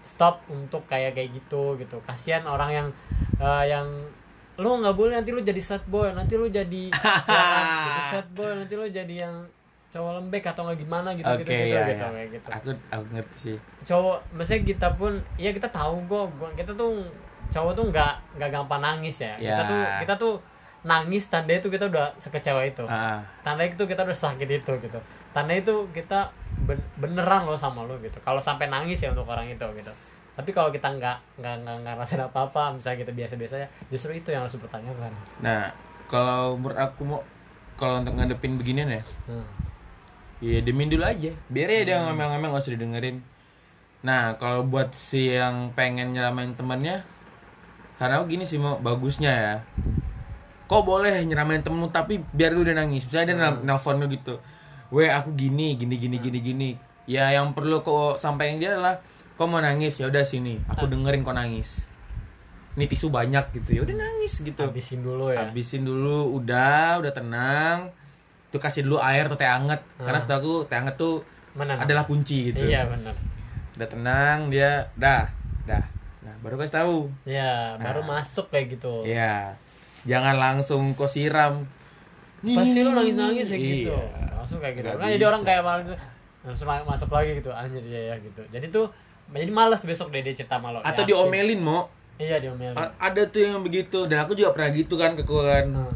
[0.02, 2.88] stop untuk kayak kayak gitu gitu kasihan orang yang
[3.36, 3.86] eh, yang
[4.56, 7.44] lu nggak boleh nanti lu jadi sad boy nanti lu jadi ya
[7.86, 9.34] jadi sad boy nanti lu jadi yang
[9.90, 12.12] cowok lembek atau nggak gimana gitu Oke, gitu gitu, iya, gitu, iya.
[12.12, 13.56] kayak gitu Aku aku ngerti sih.
[13.82, 17.02] cowok maksudnya kita pun ya kita tahu gua, gua kita tuh
[17.50, 19.66] cowok tuh nggak nggak gampang nangis ya kita Ya.
[19.66, 20.34] tuh kita tuh
[20.80, 24.98] nangis tanda itu kita udah sekecewa itu Ah, tanda itu kita udah sakit itu gitu
[25.30, 26.30] tanda itu kita
[26.66, 29.92] ben- beneran loh sama lo gitu kalau sampai nangis ya untuk orang itu gitu
[30.34, 34.10] tapi kalau kita nggak nggak nggak ngerasain apa apa misalnya kita biasa biasa ya justru
[34.16, 35.12] itu yang harus dipertanyakan
[35.44, 35.68] Nah,
[36.08, 37.20] kalau menurut aku mau
[37.76, 39.46] kalau untuk ngadepin beginian ya, hmm.
[40.44, 41.32] ya demin dulu aja.
[41.48, 43.24] Biar ya dia ngomel-ngomel nggak usah didengerin.
[44.04, 47.00] Nah, kalau buat si yang pengen nyeramain temannya,
[47.96, 49.54] karena aku gini sih mau bagusnya ya.
[50.68, 53.08] Kok boleh nyeramain temenmu tapi biar lu udah nangis.
[53.08, 54.38] Misalnya dia nel- nelfon lu gitu.
[54.90, 56.70] Weh aku gini gini gini gini gini.
[57.06, 58.98] Ya yang perlu kok sampaikan dia adalah
[59.34, 60.58] kok mau nangis ya udah sini.
[60.68, 61.86] Aku dengerin kok nangis.
[62.70, 64.62] Ini tisu banyak gitu ya udah nangis gitu.
[64.62, 67.90] habisin dulu ya Habisin dulu, udah, udah tenang.
[68.46, 69.82] Itu kasih dulu air atau teh anget.
[69.96, 72.62] Karena setahu aku teh anget tuh mana adalah kunci gitu.
[72.62, 73.10] iya benar
[73.74, 75.26] Udah tenang, dia dah,
[75.66, 75.82] dah.
[76.22, 76.96] Nah, baru kasih tahu.
[77.24, 79.58] ya baru masuk kayak gitu Iya.
[80.06, 81.66] Jangan langsung kok siram.
[82.40, 83.74] pasti lu nangis nangis kayak Iya.
[83.82, 83.96] gitu
[84.50, 85.94] langsung kayak gitu Nggak kan jadi orang kayak malah gitu,
[86.42, 88.86] langsung ma- masuk lagi gitu anjir ya ya gitu jadi tuh
[89.30, 91.10] jadi males besok deh dia cerita sama lo Atau Yakin.
[91.22, 91.86] diomelin, Mo.
[92.18, 95.70] iya diomelin A- Ada tuh yang begitu dan aku juga pernah gitu kan ke kan.
[95.70, 95.94] Hmm,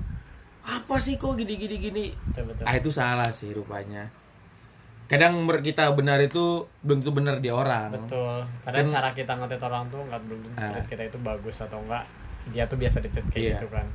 [0.62, 2.04] Apa sih kok gini gini gini?
[2.24, 4.06] betul betul Ah itu salah sih rupanya.
[5.04, 7.90] Kadang menurut kita benar itu belum tentu benar di orang.
[7.92, 8.46] Betul.
[8.62, 10.86] Padahal Kan- cara kita ngetit orang tuh nggak belum tentu Ah.
[10.86, 12.06] kita itu bagus atau enggak.
[12.48, 13.52] Dia tuh biasa ditreat kayak Iya.
[13.58, 13.86] gitu kan.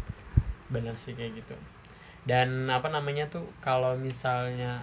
[0.68, 1.56] Bener sih kayak gitu.
[2.28, 4.82] Dan apa namanya tuh kalau misalnya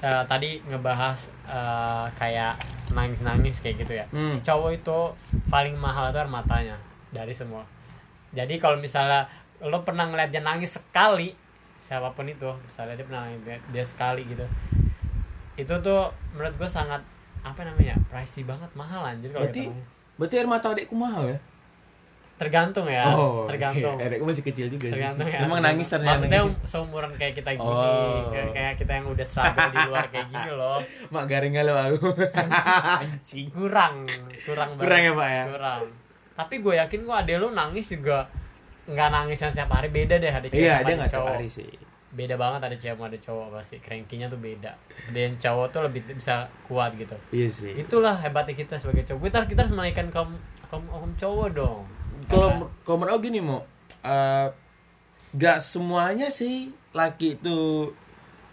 [0.00, 2.54] eh, tadi ngebahas eh, kayak
[2.90, 4.06] nangis-nangis kayak gitu ya.
[4.10, 4.40] Hmm.
[4.42, 4.98] Cowok itu
[5.46, 6.76] paling mahal itu air matanya
[7.10, 7.62] dari semua.
[8.30, 9.26] Jadi kalau misalnya
[9.60, 11.34] lo pernah ngeliat dia nangis sekali,
[11.76, 14.46] siapa pun itu, misalnya dia pernah nangis dia- dia sekali gitu,
[15.58, 17.02] itu tuh menurut gue sangat
[17.44, 19.68] apa namanya pricey banget mahal anjir kalau Berarti
[20.16, 21.38] berarti air mata adekku mahal ya?
[22.40, 23.04] Tergantung ya
[23.44, 24.08] tergantung iya.
[24.08, 25.36] Adekku masih kecil juga tergantung sih.
[25.36, 26.56] ya Emang nangis ternyata maksudnya gitu.
[26.64, 28.32] seumuran kayak kita gini Oh.
[28.32, 30.78] kayak, kayak kita yang udah struggle di luar kayak gini loh
[31.08, 32.08] Mak garing galau aku.
[32.96, 33.46] Anjing.
[33.50, 34.08] kurang
[34.42, 34.82] kurang banget.
[34.82, 35.44] Kurang ya, Pak, ya?
[35.48, 35.82] kurang
[36.32, 38.24] tapi gue yakin kok ade lu nangis juga
[38.86, 41.30] nggak nangis yang setiap hari beda deh ada cewek Iya, sama dia ada nggak cowok.
[41.30, 41.70] hari sih.
[42.10, 44.72] beda banget ada cewek sama ada cowok pasti cranky-nya tuh beda
[45.06, 46.34] ada yang cowok tuh lebih bisa
[46.64, 50.32] kuat gitu iya sih itulah hebatnya kita sebagai cowok kita kita harus menaikkan kaum
[50.66, 51.84] kaum, kaum cowok dong
[52.30, 52.48] kalau
[52.80, 53.60] kalau menurut aku gini mau
[54.00, 54.46] eh,
[55.32, 57.90] gak semuanya sih laki itu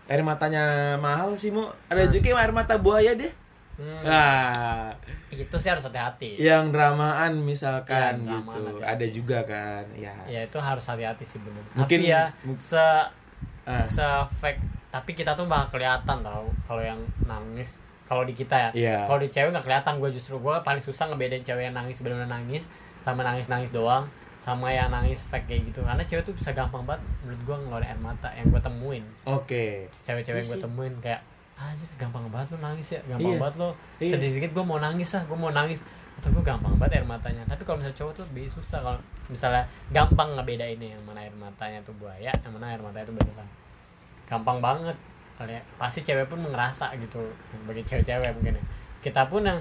[0.05, 3.31] air matanya mahal sih mau ada juga yang air mata buaya deh.
[3.77, 4.89] Hmm, nah.
[5.29, 6.33] Itu sih harus hati-hati.
[6.35, 8.57] Yang dramaan misalkan Iya, gitu.
[8.57, 9.07] dramaan ada hati-hati.
[9.11, 10.15] juga kan ya.
[10.25, 11.61] Ya itu harus hati-hati sih bener.
[11.75, 12.81] Mungkin- tapi ya se
[13.67, 13.83] Ah.
[13.85, 14.01] se
[14.39, 17.75] fake tapi kita tuh bakal kelihatan tau kalau yang nangis
[18.07, 18.69] kalau di kita ya.
[18.73, 18.97] Iya.
[19.05, 22.31] kalau di cewek nggak kelihatan gue justru gue paling susah ngebedain cewek yang nangis benar-benar
[22.33, 22.71] nangis
[23.07, 24.03] sama nangis nangis doang
[24.37, 25.79] sama yang nangis fake kayak gitu.
[25.83, 29.03] Karena cewek tuh bisa gampang banget menurut gue ngeluarin air mata yang gue temuin.
[29.23, 29.87] Oke.
[30.03, 31.21] Cewek-cewek Iya yang gue temuin kayak
[31.57, 33.39] anjir gampang banget lo nangis ya gampang Iya.
[33.41, 34.11] banget lo Iya.
[34.13, 35.79] sedikit-sedikit gue mau nangis lah gue mau nangis.
[36.17, 37.43] Atau gue gampang banget air matanya.
[37.47, 41.79] Tapi kalau misalnya cowok tuh lebih susah kalau misalnya gampang ngebedainnya yang mana air matanya
[41.83, 43.47] tuh buaya yang mana air matanya tuh beneran.
[44.27, 44.97] Gampang banget.
[45.37, 45.61] Kali ya.
[45.77, 47.21] pasti cewek pun ngerasa gitu
[47.69, 48.63] bagi cewek-cewek mungkin ya.
[49.03, 49.59] Kita pun yang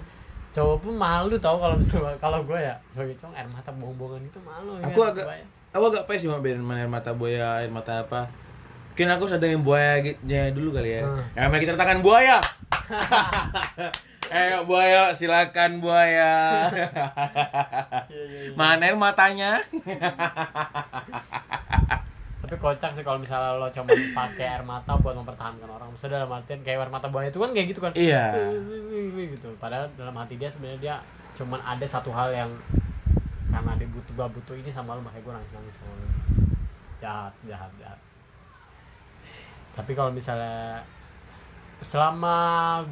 [0.56, 4.38] cowok pun malu tau kalau misalnya kalau gue ya sebagai cowok air mata bohong-bohongan itu
[4.40, 5.44] malu Aku kan, agak- buaya.
[5.70, 8.32] aku agak pes sih mau bedain mana air mata buaya air mata apa.
[8.90, 10.16] Mungkin aku sedangin buaya gitu
[10.56, 11.04] dulu kali ya.
[11.04, 11.20] Hmm.
[11.36, 12.40] ya mari kita letakkan buaya.
[14.26, 16.66] Ayo buaya silakan buaya.
[18.58, 19.62] Mana air matanya
[22.46, 25.90] tapi kocak sih kalau misalnya lo cuma pakai air mata buat mempertahankan orang.
[25.90, 27.90] Maksudnya dalam artian kayak air mata buaya itu kan kayak gitu kan?
[27.98, 28.38] Iya.
[29.34, 29.50] Gitu.
[29.58, 30.94] Padahal dalam hati dia sebenarnya dia
[31.34, 32.46] cuman ada satu hal yang
[33.50, 36.06] karena dia butuh gua butuh ini sama lo makanya gue nangis nangis sama lo.
[37.02, 37.98] Jahat jahat jahat.
[39.74, 40.86] Tapi kalau misalnya
[41.82, 42.36] selama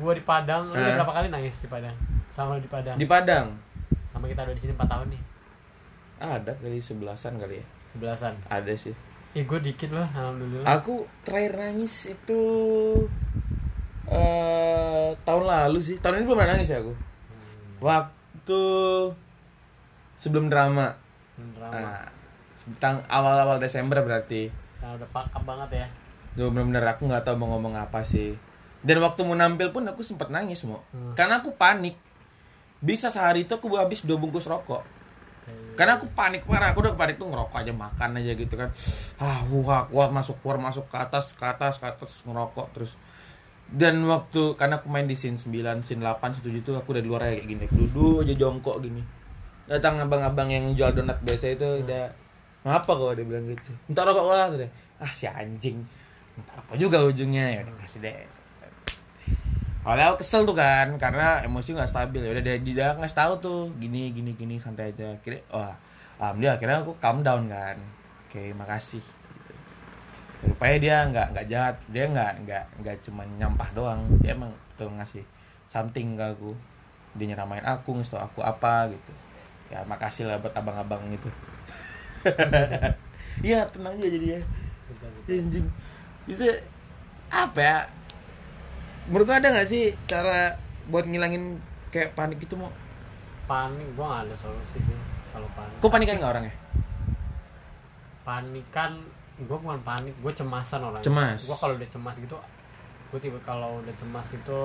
[0.03, 1.95] gua di Padang lo udah berapa kali nangis di Padang?
[2.35, 2.97] Selama di Padang?
[2.99, 3.47] Di Padang?
[4.11, 5.23] Sama kita udah di sini 4 tahun nih.
[6.19, 7.67] Ada kali sebelasan kali ya.
[7.95, 8.35] Sebelasan?
[8.51, 10.67] Ada sih ya gue dikit lah alhamdulillah.
[10.79, 12.43] Aku terakhir nangis itu
[14.07, 15.97] eh tahun lalu sih.
[15.99, 16.95] Tahun ini belum pernah nangis ya aku?
[17.83, 18.63] Waktu
[20.17, 20.95] sebelum drama.
[21.35, 22.07] Drama.
[22.79, 24.55] Nah, awal-awal Desember berarti.
[24.79, 25.87] Karena udah up banget ya.
[26.39, 28.39] Tuh bener-bener aku nggak tahu mau ngomong apa sih.
[28.87, 31.19] Dan waktu mau nampil pun aku sempat nangis mau Hmm.
[31.19, 31.99] karena aku panik.
[32.85, 34.94] Bisa sehari itu aku habis dua bungkus rokok
[35.75, 38.71] karena aku panik parah aku udah panik tuh ngerokok aja makan aja gitu kan.
[39.19, 42.93] Ah wah keluar masuk keluar masuk ke atas ke atas ke atas ngerokok terus.
[43.65, 47.03] Dan waktu karena aku main di scene 9, scene 8, scene 7 itu aku udah
[47.03, 47.65] di luar kayak gini.
[47.73, 49.03] Duduk aja jongkok gini.
[49.65, 52.13] Datang abang-abang yang jual donat biasa itu udah
[52.63, 53.11] ngapa kok?
[53.17, 53.73] Dia bilang gitu.
[53.89, 54.71] Minta rokok lah tuh deh
[55.01, 55.81] ah si anjing.
[56.37, 57.45] Minta rokok juga ujungnya.
[57.51, 58.15] Ya udah kasih deh
[59.85, 62.25] Awalnya aku kesel tuh kan karena emosi nggak stabil.
[62.25, 65.13] Ya udah dia dia ngasih tahu tuh gini gini gini santai aja.
[65.21, 65.77] Kira wah
[66.17, 67.77] alhamdulillah akhirnya aku calm down kan.
[68.25, 69.05] Oke makasih.
[69.05, 69.53] Gitu.
[70.49, 71.77] Rupanya dia nggak nggak jahat.
[71.93, 74.01] Dia nggak nggak nggak cuma nyampah doang.
[74.25, 75.21] Dia emang tuh ngasih
[75.69, 76.57] something ke aku.
[77.21, 79.13] Dia nyeramain aku ngasih aku apa gitu.
[79.69, 81.29] Ya makasih lah buat abang-abang itu.
[83.43, 84.41] Iya tenang aja jadi ya.
[85.27, 85.67] Anjing.
[86.23, 86.47] Bisa
[87.27, 87.79] apa ya?
[89.05, 92.73] Menurut lu ada nggak sih cara buat ngilangin kayak panik itu mau?
[93.45, 94.97] panik gue gak ada solusi sih
[95.29, 96.55] kalau panik Kok panikan nggak orangnya?
[98.23, 99.05] panikan
[99.37, 101.45] gue bukan panik gue cemasan orangnya Cemas.
[101.45, 102.37] gue kalau udah cemas gitu
[103.11, 104.61] gue tiba kalau udah cemas itu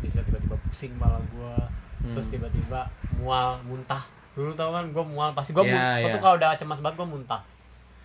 [0.00, 1.54] bisa tiba-tiba pusing kepala gue
[2.00, 2.16] Hmm.
[2.16, 4.00] terus tiba-tiba mual muntah
[4.32, 6.08] dulu tau kan gue mual pasti gue Ya, ya.
[6.08, 7.44] tuh kalau udah cemas banget gue muntah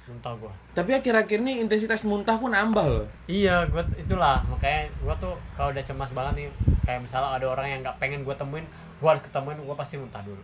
[0.06, 3.06] muntah gue Tapi akhir-akhir ini intensitas muntah aku nambah loh.
[3.26, 6.48] iya gue itulah makanya gue tuh kalau udah cemas banget nih
[6.86, 8.66] kayak misalnya ada orang yang nggak pengen gue temuin
[9.02, 10.44] gue harus ketemuin gue pasti muntah dulu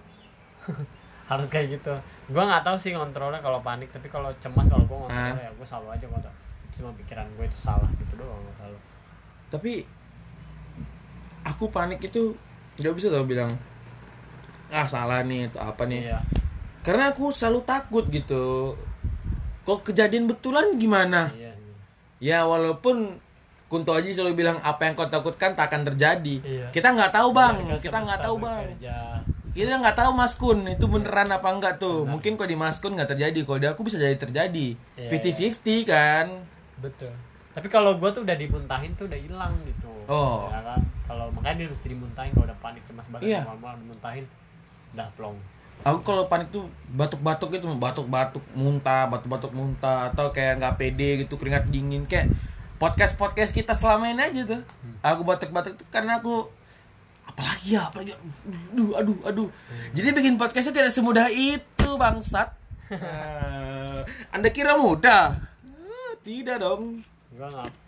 [1.31, 1.93] harus kayak gitu
[2.27, 5.67] gue nggak tahu sih ngontrolnya kalau panik tapi kalau cemas kalau gue ngontrolnya ya gue
[5.69, 6.35] selalu aja kontrol
[6.71, 8.77] cuma pikiran gue itu salah gitu doang selalu
[9.51, 9.71] Tapi
[11.43, 12.33] aku panik itu
[12.79, 13.51] nggak bisa tau bilang
[14.71, 16.07] ah salah nih atau apa nih.
[16.07, 16.19] iya
[16.81, 18.73] Karena aku selalu takut gitu.
[19.63, 21.29] Kok kejadian betulan gimana?
[21.31, 21.75] iya iya.
[22.19, 23.17] Ya walaupun
[23.65, 26.35] Kunto Aji selalu bilang apa yang kau takutkan tak akan terjadi.
[26.41, 26.67] Iya.
[26.69, 28.61] Kita nggak tahu bang, Mereka kita nggak tahu bang.
[28.67, 28.97] bekerja.
[29.51, 32.03] Kita nggak tahu Mas Kun itu beneran apa enggak tuh.
[32.03, 34.75] Mungkin kalau di Mas Kun nggak terjadi, kalau di aku bisa jadi terjadi.
[34.97, 36.27] Iya, 50-50 kan.
[36.77, 37.13] betul
[37.51, 40.47] tapi kalau gue tuh udah dimuntahin tuh udah hilang gitu Oh.
[40.47, 43.41] ya kan kalau makanya dia mesti dimuntahin kalau udah panik cemas banget Iya.
[43.45, 44.23] malam dimuntahin
[44.95, 45.35] udah plong
[45.81, 51.41] Aku kalau panik tuh batuk-batuk gitu, batuk-batuk muntah, batuk-batuk muntah atau kayak nggak pede gitu,
[51.41, 52.29] keringat dingin kayak
[52.77, 54.61] podcast-podcast kita selama ini aja tuh.
[55.01, 56.45] Aku batuk-batuk tuh karena aku
[57.25, 58.13] apalagi ya, apalagi
[58.73, 59.49] aduh aduh aduh.
[59.97, 62.53] Jadi bikin podcastnya tidak semudah itu, bangsat.
[64.35, 65.39] Anda kira mudah?
[65.65, 67.01] Eh, Tidak dong.
[67.33, 67.80] gua nggak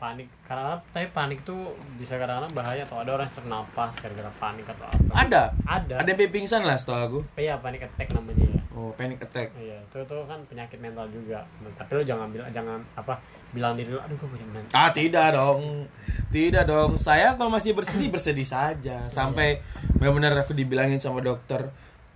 [0.00, 4.32] panik karena tapi panik tuh bisa kadang-kadang bahaya atau ada orang yang sesak napas gara-gara
[4.34, 5.42] panik atau apa Ada.
[5.62, 7.18] ada Ada yang pingsan lah setahu aku.
[7.36, 9.52] iya panik attack namanya ya Oh, panic attack.
[9.54, 11.44] iya itu tuh kan penyakit mental juga
[11.76, 13.20] tapi lu jangan bilang jangan apa
[13.52, 15.84] bilang diri lu aduh gua punya mental Ah, tidak dong.
[16.30, 16.96] Tidak dong.
[16.96, 19.60] Saya kalau masih bersedih bersedih saja sampai
[19.92, 21.68] benar-benar aku dibilangin sama dokter,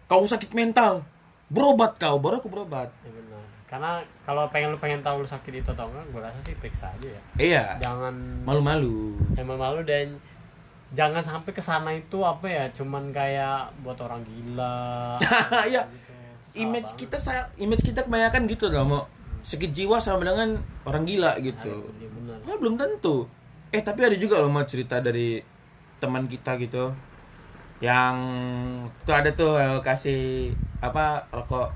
[0.07, 1.03] "Kau sakit mental.
[1.51, 2.89] Berobat kau." Baru aku berobat.
[3.03, 3.11] ya
[3.75, 6.87] karena kalau pengen lu pengen tahu lu sakit itu atau enggak gua rasa sih periksa
[6.89, 7.65] aja ya Iya.
[7.83, 8.15] jangan
[8.47, 9.19] Malu-malu.
[9.35, 10.15] emang malu dan
[10.91, 15.19] jangan sampai ke sana itu apa ya cuman kayak buat orang gila
[15.67, 15.91] Iya.
[15.91, 16.13] gitu.
[16.57, 17.01] Image banget.
[17.03, 19.03] kita saya image kita kebanyakan gitu loh, mau
[19.43, 20.55] sakit jiwa sama dengan
[20.85, 21.91] orang gila gitu.
[22.47, 23.27] Nah, belum tentu.
[23.69, 25.43] Eh, tapi ada juga loh mau cerita dari
[25.99, 26.95] teman kita gitu.
[27.81, 28.15] Yang
[29.03, 31.75] tuh ada tuh yang kasih apa rokok.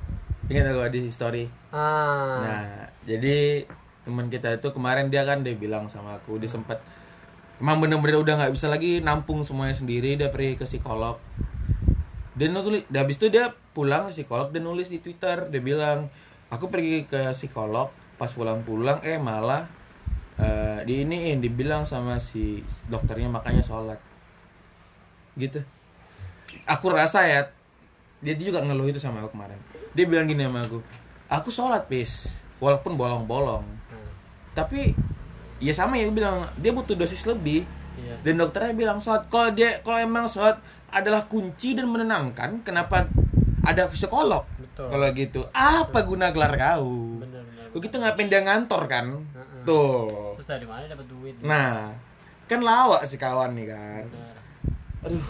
[0.49, 1.45] Ingat gak di story?
[1.77, 2.41] ah.
[2.41, 3.69] Nah, jadi
[4.09, 6.81] teman kita itu kemarin dia kan dia bilang sama aku dia sempat
[7.61, 11.21] emang bener-bener udah nggak bisa lagi nampung semuanya sendiri dia pergi ke psikolog.
[12.33, 16.09] Dia nulis dia habis itu dia pulang ke psikolog dan nulis di twitter dia bilang
[16.49, 19.69] aku pergi ke psikolog pas pulang-pulang eh malah
[20.41, 24.01] eh, di iniin dibilang sama si dokternya makanya sholat.
[25.37, 25.61] Gitu.
[26.65, 27.53] Aku rasa ya
[28.25, 29.61] dia juga ngeluh itu sama aku kemarin
[29.93, 30.79] dia bilang gini sama aku
[31.29, 32.29] aku sholat bis
[32.59, 33.63] walaupun bolong-bolong.
[33.63, 34.11] Hmm,
[34.57, 34.97] tapi
[35.63, 37.65] ya sama ya bilang dia butuh dosis lebih.
[37.99, 38.15] Iya.
[38.23, 40.59] Dan dokternya bilang sholat kalau dia kalau emang sholat
[40.89, 43.11] adalah kunci dan menenangkan kenapa
[43.67, 44.49] ada psikolog?
[44.57, 44.89] Betul.
[44.89, 47.21] Kalau gitu apa guna gelar kau?
[47.21, 49.07] Bener bener begitu ngapain dia ngantor kan?
[49.13, 49.63] Heeh.
[49.69, 50.39] tuh.
[50.41, 51.35] Terus dari mana dapat duit?
[51.45, 51.93] Nah
[52.49, 54.05] kan lawak si kawan nih kan.
[54.09, 54.37] Bener
[55.05, 55.27] aduh.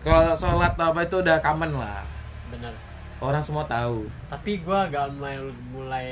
[0.00, 2.19] Kalau sholat apa itu udah common lah
[2.50, 2.74] bener.
[3.20, 4.08] Orang semua tahu.
[4.28, 5.36] Tapi gua agak mulai
[5.70, 6.08] mulai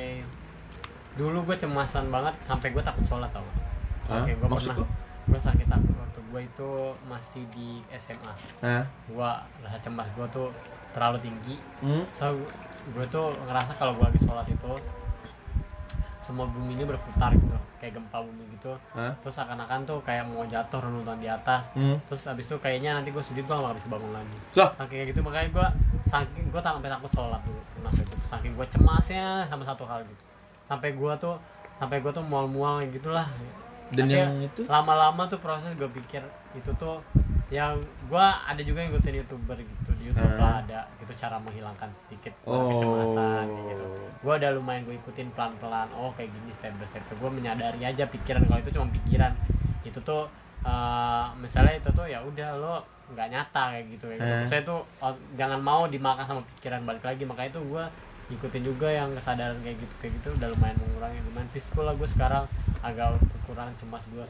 [1.19, 3.67] dulu gue cemasan banget sampai gue takut sholat tau gak?
[4.07, 4.23] Hah?
[4.23, 4.87] Oke, Maksud pernah.
[5.27, 5.95] gue sakit takut.
[5.99, 6.71] Waktu gue itu
[7.11, 8.33] masih di SMA
[8.63, 9.31] nah gue
[9.67, 10.49] rasa cemas gue tuh
[10.95, 11.57] terlalu tinggi.
[11.83, 12.05] Hmm?
[12.15, 12.39] so
[12.95, 14.73] gue tuh ngerasa kalau gue lagi sholat itu
[16.29, 17.57] semua bumi ini berputar gitu.
[17.81, 18.77] Kayak gempa bumi gitu.
[18.93, 19.17] Hah?
[19.25, 21.73] terus seakan-akan tuh kayak mau jatuh runtutan di atas.
[21.73, 21.97] Hmm?
[22.05, 24.37] terus abis itu kayaknya nanti gue sujud gue gak bisa bangun lagi.
[24.61, 25.67] Lah, saking kayak gitu makanya gue
[26.05, 28.25] saking gue sampai takut sholat dulu pernah kayak gitu.
[28.29, 30.23] Saking gue cemasnya sama satu hal gitu.
[30.69, 31.35] Sampai gue tuh
[31.81, 33.25] sampai gue tuh mual-mual gitulah.
[33.89, 34.69] Dan Tapi yang itu?
[34.69, 36.21] lama-lama tuh proses gue pikir
[36.53, 37.01] itu tuh
[37.49, 39.91] yang gue ada juga yang ngikutin youtuber gitu.
[39.97, 40.39] Di YouTube Ah.
[40.39, 42.69] lah ada gitu cara menghilangkan sedikit Oh.
[42.71, 43.85] kecemasan gitu.
[44.21, 45.89] Gue udah lumayan gue ikutin pelan-pelan.
[45.93, 47.01] Oh kayak gini step by step.
[47.11, 49.33] Gue menyadari aja pikiran kalau itu cuma pikiran.
[49.81, 50.29] Itu tuh
[50.61, 52.75] eh, misalnya itu tuh ya udah lo
[53.09, 54.37] nggak nyata kayak gitu kayak gitu.
[54.37, 54.47] Eh.
[54.47, 57.25] saya tuh oh, jangan mau dimakan sama pikiran balik lagi.
[57.25, 57.85] Makanya itu gue
[58.29, 60.29] ikutin juga yang kesadaran kayak gitu kayak gitu.
[60.37, 62.45] Udah lumayan mengurangi lumayan peaceful lah gue sekarang.
[62.85, 64.27] Agak berkurang cemas gue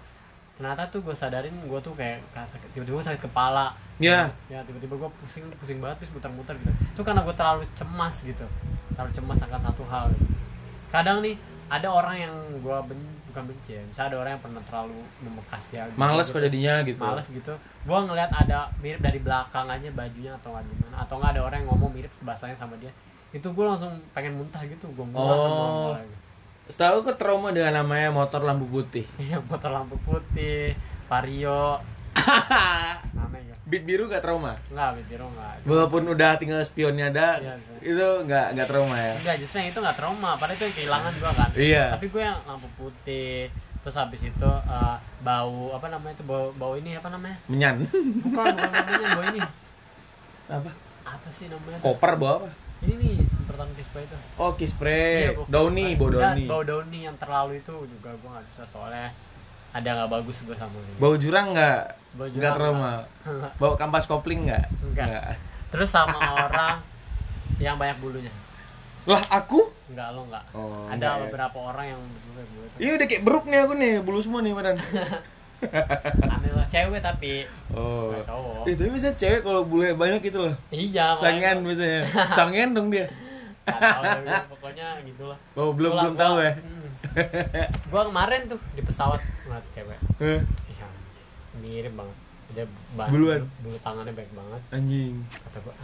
[0.59, 2.19] ternyata tuh gue sadarin gue tuh kayak
[2.75, 3.67] tiba-tiba gua sakit kepala
[3.99, 4.31] Ya.
[4.47, 8.47] ya tiba-tiba gue pusing pusing banget terus muter-muter gitu itu karena gue terlalu cemas gitu
[8.93, 10.35] terlalu cemas akan satu hal gitu.
[10.89, 11.35] kadang nih
[11.67, 12.99] ada orang yang gue ben
[13.29, 16.35] bukan benci ya misalnya ada orang yang pernah terlalu membekas ya gitu, males gitu.
[16.35, 20.65] kok jadinya gitu males gitu gue ngeliat ada mirip dari belakang aja bajunya atau nggak
[20.65, 22.91] gimana atau nggak ada orang yang ngomong mirip bahasanya sama dia
[23.29, 25.43] itu gue langsung pengen muntah gitu gue muntah Oh.
[25.45, 26.18] sama mual gitu.
[26.69, 29.09] Setahu aku trauma dengan namanya motor lampu putih.
[29.25, 30.77] Iya motor lampu putih
[31.09, 31.81] vario.
[33.39, 33.57] Ya?
[33.65, 34.61] Beat biru gak trauma?
[34.69, 35.65] Nggak biru nggak.
[35.65, 39.15] Walaupun udah tinggal spionnya ada Iya, itu nggak nggak trauma ya?
[39.17, 40.31] Enggak justru yang itu nggak trauma.
[40.37, 41.51] Padahal itu yang kehilangan juga kan.
[41.57, 41.85] Iya.
[41.97, 43.49] tapi gue yang lampu putih
[43.81, 47.37] terus habis itu eh, bau apa namanya itu bau bau ini apa namanya?
[47.49, 47.75] Menyan.
[47.89, 49.41] Bukan bukan namanya bau ini.
[50.53, 50.71] Apa?
[51.09, 54.17] Apa sih namanya koper bawa apa ini nih semprotan kispa itu.
[54.37, 56.45] Oh key spray Iya, Downy bau Downy.
[56.45, 59.11] bau dauni yang terlalu itu juga gue nggak bisa soalnya
[59.71, 61.81] ada nggak bagus gue sama ini bau jurang nggak?
[62.11, 62.93] Bau nggak trauma
[63.57, 64.65] bau kampas kopling nggak?
[64.85, 65.37] Enggak.
[65.69, 66.81] terus sama orang
[67.59, 68.31] yang banyak bulunya.
[69.05, 69.69] Lah aku?
[69.89, 71.23] Enggak lo enggak Oh, ada enggak ya.
[71.27, 72.77] beberapa orang yang bulu bulu itu.
[72.79, 74.77] Iya udah kayak beruk nih aku nih bulu semua nih badan.
[75.59, 77.43] Aneh lah cewek tapi
[77.79, 78.11] oh.
[78.19, 80.55] Cowok Eh, tapi bisa cewek kalau bulu banyak gitu loh.
[80.69, 82.03] Iya sangen biasanya.
[82.33, 83.07] Sangen dong dia.
[83.65, 86.53] Tahu, tapi pokoknya gitu lah oh belum Itulah belum gua- tahu ya.
[86.53, 86.89] Hmm.
[87.89, 89.99] gua kemarin tuh di pesawat ngeliat cewek.
[90.19, 90.87] Eh, Iya,
[91.59, 92.17] mirip banget.
[92.51, 93.45] Dia ba- Buluan.
[93.61, 94.61] bulu, tangannya baik banget.
[94.71, 95.15] Anjing.
[95.43, 95.75] Kata gua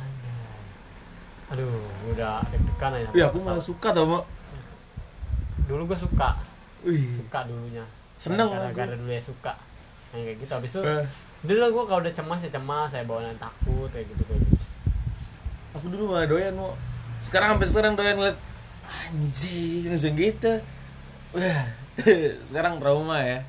[1.45, 1.69] aduh
[2.09, 4.23] udah deg-degan aja iya aku malah suka tau mau
[5.65, 6.29] dulu gua suka.
[6.83, 7.05] Wih.
[7.11, 7.85] Suka dulunya.
[8.17, 8.57] Seneng aku.
[8.75, 9.53] gara-gara dulu ya suka.
[10.11, 10.53] Yang kayak gitu.
[10.55, 11.05] Habis itu Eh,
[11.45, 14.57] dulu lah gua kalau udah cemas ya cemas saya bawaan takut kayak gitu kayak gitu.
[15.75, 16.73] Aku dulu malah doyan mau
[17.21, 18.39] sekarang sampai sekarang doyan ngeliat
[18.85, 20.53] anjing langsung gitu.
[21.35, 21.65] Wah,
[22.49, 23.41] sekarang trauma ya.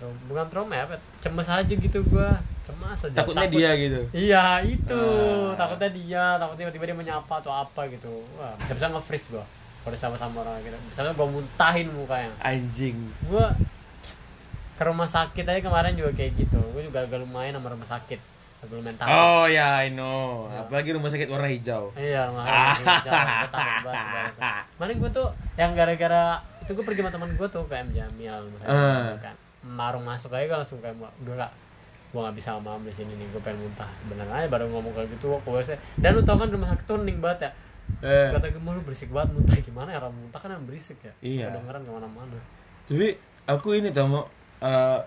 [0.00, 0.84] Bukan trauma ya
[1.20, 2.40] cemas aja gitu gua.
[2.64, 3.14] Cemas aja.
[3.16, 4.00] Takutnya Takut- dia gitu.
[4.12, 5.00] iya itu.
[5.00, 5.56] Ah.
[5.56, 8.20] takutnya dia takutnya tiba-tiba dia menyapa atau apa gitu.
[8.36, 9.44] Wah bisa bisa nge-freeze gua.
[9.80, 10.76] Kalau sama-sama orang gitu.
[10.88, 12.28] Misalnya gua muntahin mukanya.
[12.40, 12.96] Anjing.
[13.24, 13.48] gua
[14.80, 18.16] ke rumah sakit aja kemarin juga kayak gitu gua juga agak lumayan sama rumah sakit
[18.60, 20.48] agak lumayan takut Oh ya, I know.
[20.48, 21.92] Apalagi rumah sakit warna hijau.
[21.94, 24.32] Iya, gua jalan, gua takut banget.
[24.70, 26.24] Kemarin gue tuh yang gara-gara
[26.60, 29.16] itu gue pergi sama teman gue tuh ke M Jamil Ah.
[29.18, 29.36] kan.
[29.62, 31.52] Marung masuk aja gue langsung kayak gue gak
[32.10, 35.08] gue gak bisa sama di sini nih gue pengen muntah bener aja baru ngomong kayak
[35.10, 37.50] gitu ke WC dan lu tau kan rumah sakit tuh hening banget ya
[38.00, 40.98] Eh, kata gue mau lu berisik banget muntah gimana ya orang muntah kan yang berisik
[41.00, 41.46] ya Iya.
[41.50, 42.38] kedengeran ke mana-mana
[42.84, 43.14] tapi
[43.44, 44.24] aku ini tau mau
[44.60, 44.98] eh,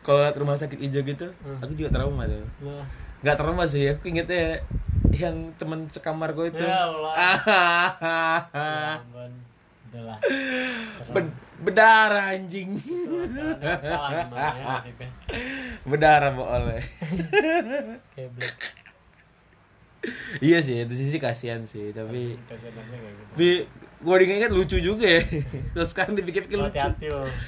[0.00, 1.58] kalau liat rumah sakit hijau gitu, Hmm.
[1.60, 2.44] aku juga trauma tuh.
[2.60, 2.84] nah
[3.20, 4.58] Gak trauma sih, aku ingetnya
[5.10, 6.58] yang temen sekamar gue itu.
[6.58, 7.12] Ya Allah.
[8.50, 9.30] ya ampun
[9.86, 11.12] udah lah Serem.
[11.12, 12.70] Bed- berdarah anjing.
[13.82, 13.98] Ya
[15.82, 16.80] berdarah boleh.
[20.40, 23.48] iya sih, itu sisi kasihan sih, tapi kasihan gitu tapi
[24.00, 25.22] gue diingat lucu juga ya.
[25.76, 26.72] Terus sekarang dipikir-pikir lucu.
[26.72, 27.06] hati-hati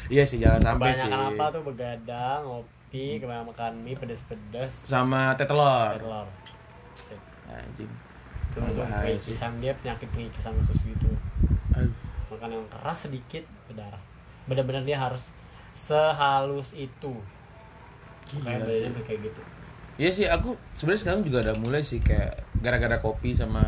[0.08, 1.04] Iya sih, jangan sampai sih.
[1.04, 5.96] kebanyakan apa tuh begadang ngopi kebanyakan makan mie pedes-pedes Sama teh telur.
[5.96, 6.28] telur.
[7.48, 7.88] Anjing.
[8.52, 11.08] itu tuh pengikisan dia penyakit pengikisan khusus gitu
[11.72, 11.88] Aduh.
[12.28, 13.96] makan yang keras sedikit berdarah
[14.44, 15.32] benar-benar dia harus
[15.72, 17.16] sehalus itu
[18.38, 19.40] kayak kayak gitu
[19.96, 23.60] Iya sih, aku sebenarnya sekarang juga udah mulai sih kayak gara-gara kopi sama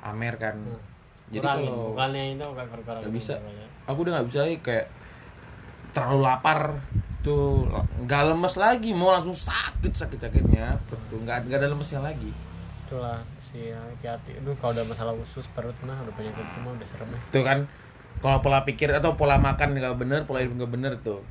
[0.00, 0.56] Amer kan.
[0.56, 0.80] Hmm.
[1.32, 3.34] Jadi kalau bukannya itu kayak kurang nggak bisa,
[3.88, 4.86] aku udah nggak bisa lagi kayak
[5.94, 6.60] terlalu lapar
[7.24, 7.64] tuh
[8.04, 10.76] nggak lemes lagi mau langsung sakit sakit sakitnya
[11.08, 12.28] tuh nggak nggak ada lemesnya lagi.
[12.84, 14.36] Itulah si hati-hati.
[14.44, 17.20] Aduh kalau udah masalah usus perut mah udah penyakit itu mah udah serem ya.
[17.32, 17.58] Tuh kan
[18.20, 21.24] kalau pola pikir atau pola makan nggak bener pola hidup nggak bener tuh.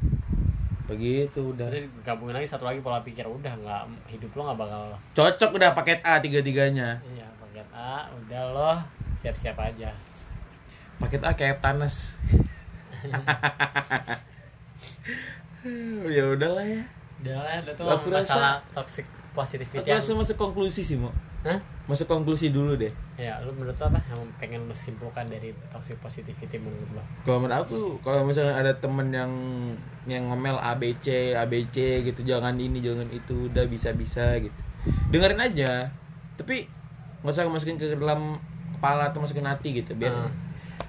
[0.89, 1.69] Begitu udah.
[1.69, 4.81] Jadi gabungin lagi satu lagi pola pikir udah nggak hidup lo nggak bakal
[5.13, 8.77] cocok udah paket A tiga tiganya iya paket A udah loh
[9.23, 9.89] siap-siap aja.
[10.99, 12.13] Paket A kayak tanas
[16.07, 16.83] ya udahlah ya.
[17.23, 21.09] Udah lah udah tuh Aku rasa- masalah toxic positivity aku yang masuk konklusi sih mau
[21.41, 21.57] Hah?
[21.89, 22.91] masuk konklusi dulu deh.
[23.17, 27.41] Ya lu menurut lo apa yang pengen lu simpulkan dari toxic positivity menurut lo kalau
[27.41, 29.31] menurut aku kalau misalnya ada temen yang
[30.05, 34.61] yang ngomel ABC ABC gitu jangan ini jangan itu udah bisa bisa gitu.
[35.09, 35.91] Dengerin aja.
[36.35, 36.67] Tapi
[37.23, 38.35] nggak usah masukin ke dalam
[38.83, 40.31] kepala atau masukin hati gitu biar Hmm.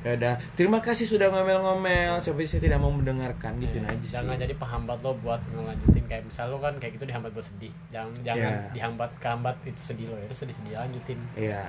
[0.02, 4.12] ya udah terima kasih sudah ngomel-ngomel siapa saya tidak mau mendengarkan gitu Ya, aja sih
[4.12, 7.70] jangan jadi penghambat lo buat ngelanjutin kayak misal lo kan kayak gitu dihambat buat sedih
[7.88, 8.58] jangan jangan Ya.
[8.72, 11.62] dihambat kehambat itu sedih lo ya itu sedih sedih lanjutin Iya.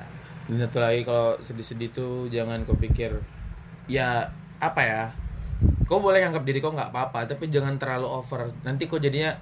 [0.45, 3.17] Dan satu lagi kalau sedih-sedih tuh jangan kau pikir
[3.85, 5.03] ya apa ya?
[5.85, 8.53] Kau boleh anggap diri kau nggak apa-apa, tapi jangan terlalu over.
[8.61, 9.33] Nanti kau jadinya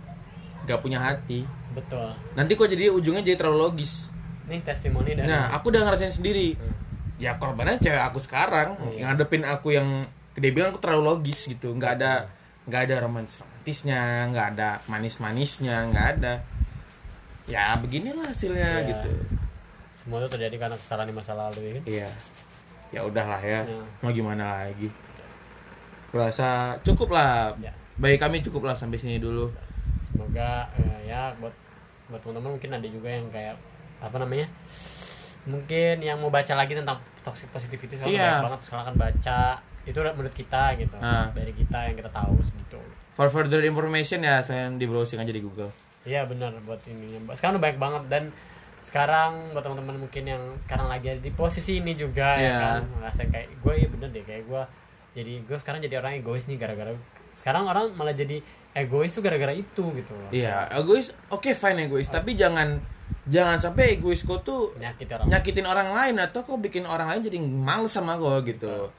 [0.64, 1.44] nggak punya hati.
[1.74, 4.13] betul Nanti kau jadi ujungnya jadi terlalu logis.
[4.44, 6.54] Nih testimoni dari Nah, aku udah ngerasain sendiri.
[6.54, 6.76] Hmm.
[7.18, 9.00] Ya korbannya cewek aku sekarang Iya.
[9.00, 9.88] yang ngadepin aku yang
[10.34, 11.72] dia bilang aku terlalu logis gitu.
[11.72, 12.28] nggak ada
[12.66, 16.34] nggak ada romantis romantisnya, nggak ada manis manisnya, nggak ada.
[17.46, 18.90] Ya beginilah hasilnya Iya.
[18.90, 19.12] gitu.
[19.96, 22.10] semua itu terjadi karena kesalahan di masa lalu ya kan Iya.
[22.92, 23.64] Ya udahlah ya.
[23.64, 23.80] Ya.
[24.00, 24.92] Mau gimana lagi?
[26.10, 26.50] Kurasa
[26.84, 27.56] cukup lah.
[27.58, 27.72] Ya.
[27.96, 29.48] Bagi kami cukup lah sampai sini dulu.
[30.04, 31.54] semoga eh, ya buat
[32.06, 33.56] buat teman-teman mungkin ada juga yang kayak
[34.04, 34.52] apa namanya
[35.44, 38.28] mungkin yang mau baca lagi tentang toxic positivity soalnya Iya.
[38.34, 39.40] banyak banget silakan baca
[39.84, 41.28] itu menurut kita gitu Ah.
[41.32, 42.80] dari kita yang kita tahu segitu
[43.14, 45.70] For further information ya saya di browsing aja di Google.
[46.02, 47.22] Iya benar buat ini.
[47.32, 48.24] Sekarang udah banyak banget dan
[48.82, 52.50] sekarang buat teman-teman mungkin yang sekarang lagi ada di posisi ini juga Iya.
[52.50, 54.62] ya kan ngerasain kayak gue ya bener deh kayak gue
[55.14, 56.90] jadi gue sekarang jadi orang egois nih gara-gara
[57.34, 58.42] sekarang orang malah jadi
[58.74, 60.30] egois tuh gara-gara itu gitu loh.
[60.30, 62.82] Iya, egois oke fine egois, tapi jangan
[63.24, 65.28] jangan sampai egois kau tuh Nyakit orang.
[65.28, 68.92] nyakitin orang lain atau kau bikin orang lain jadi males sama kau gitu.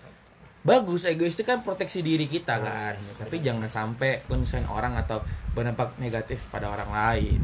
[0.61, 5.21] Bagus egois itu kan proteksi diri kita kan, tapi jangan sampai nyusahin orang atau
[5.53, 7.37] berdampak negatif pada orang lain.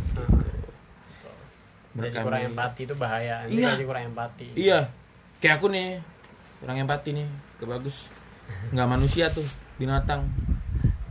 [1.91, 3.37] Jadi Berkami- kurang empati itu bahaya.
[3.45, 3.74] Iya.
[3.74, 4.47] jadi kurang empati.
[4.55, 4.89] Iya,
[5.37, 5.99] kayak aku nih,
[6.57, 7.26] kurang empati nih,
[7.59, 8.07] gak bagus.
[8.70, 9.45] Nggak manusia tuh,
[9.76, 10.22] binatang.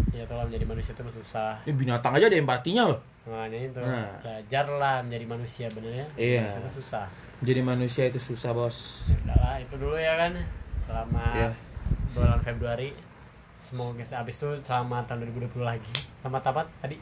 [0.10, 1.62] Ya tolong menjadi manusia itu susah.
[1.64, 3.00] Ini binatang aja ada empatinya loh.
[3.26, 4.10] Makanya itu Nah.
[4.20, 6.08] belajarlah menjadi manusia bener ya.
[6.16, 6.42] Iya.
[6.46, 7.06] Manusia itu susah.
[7.40, 9.04] Jadi manusia itu susah bos.
[9.06, 10.32] Ya udahlah itu dulu ya kan.
[10.76, 11.50] Selamat Iya.
[12.12, 12.90] bulan Februari.
[13.60, 15.92] Semoga habis itu selamat tahun 2020 lagi.
[16.20, 16.96] Selamat apa tadi?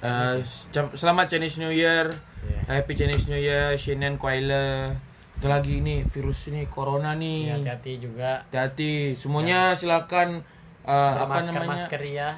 [0.00, 0.40] Eh,
[0.70, 2.08] cap- selamat Chinese New Year,
[2.40, 2.60] Iya.
[2.70, 4.96] Happy Chinese New Year, Shinen Kwaile.
[5.36, 7.40] Itu lagi ini virus ini corona Ya, nih.
[7.54, 8.40] hati-hati juga.
[8.46, 10.40] Hati-hati, semuanya silakan
[10.80, 12.32] eh, apa namanya masker ya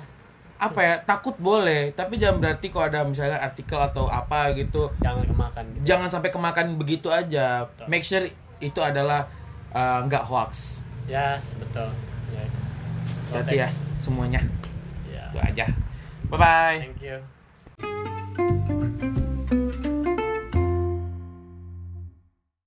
[0.62, 5.26] apa ya takut boleh tapi jangan berarti kalau ada misalnya artikel atau apa gitu jangan
[5.26, 5.82] kemakan gitu.
[5.82, 7.66] jangan sampai kemakan begitu aja.
[7.90, 8.22] Make sure
[8.62, 9.26] itu adalah
[9.74, 10.78] nggak hoax.
[11.10, 11.90] Ya betul.
[12.30, 12.44] Ya.
[13.34, 14.40] berarti ya semuanya.
[15.10, 15.26] Ya.
[15.34, 15.66] Itu aja.
[16.30, 17.41] Bye bye thank you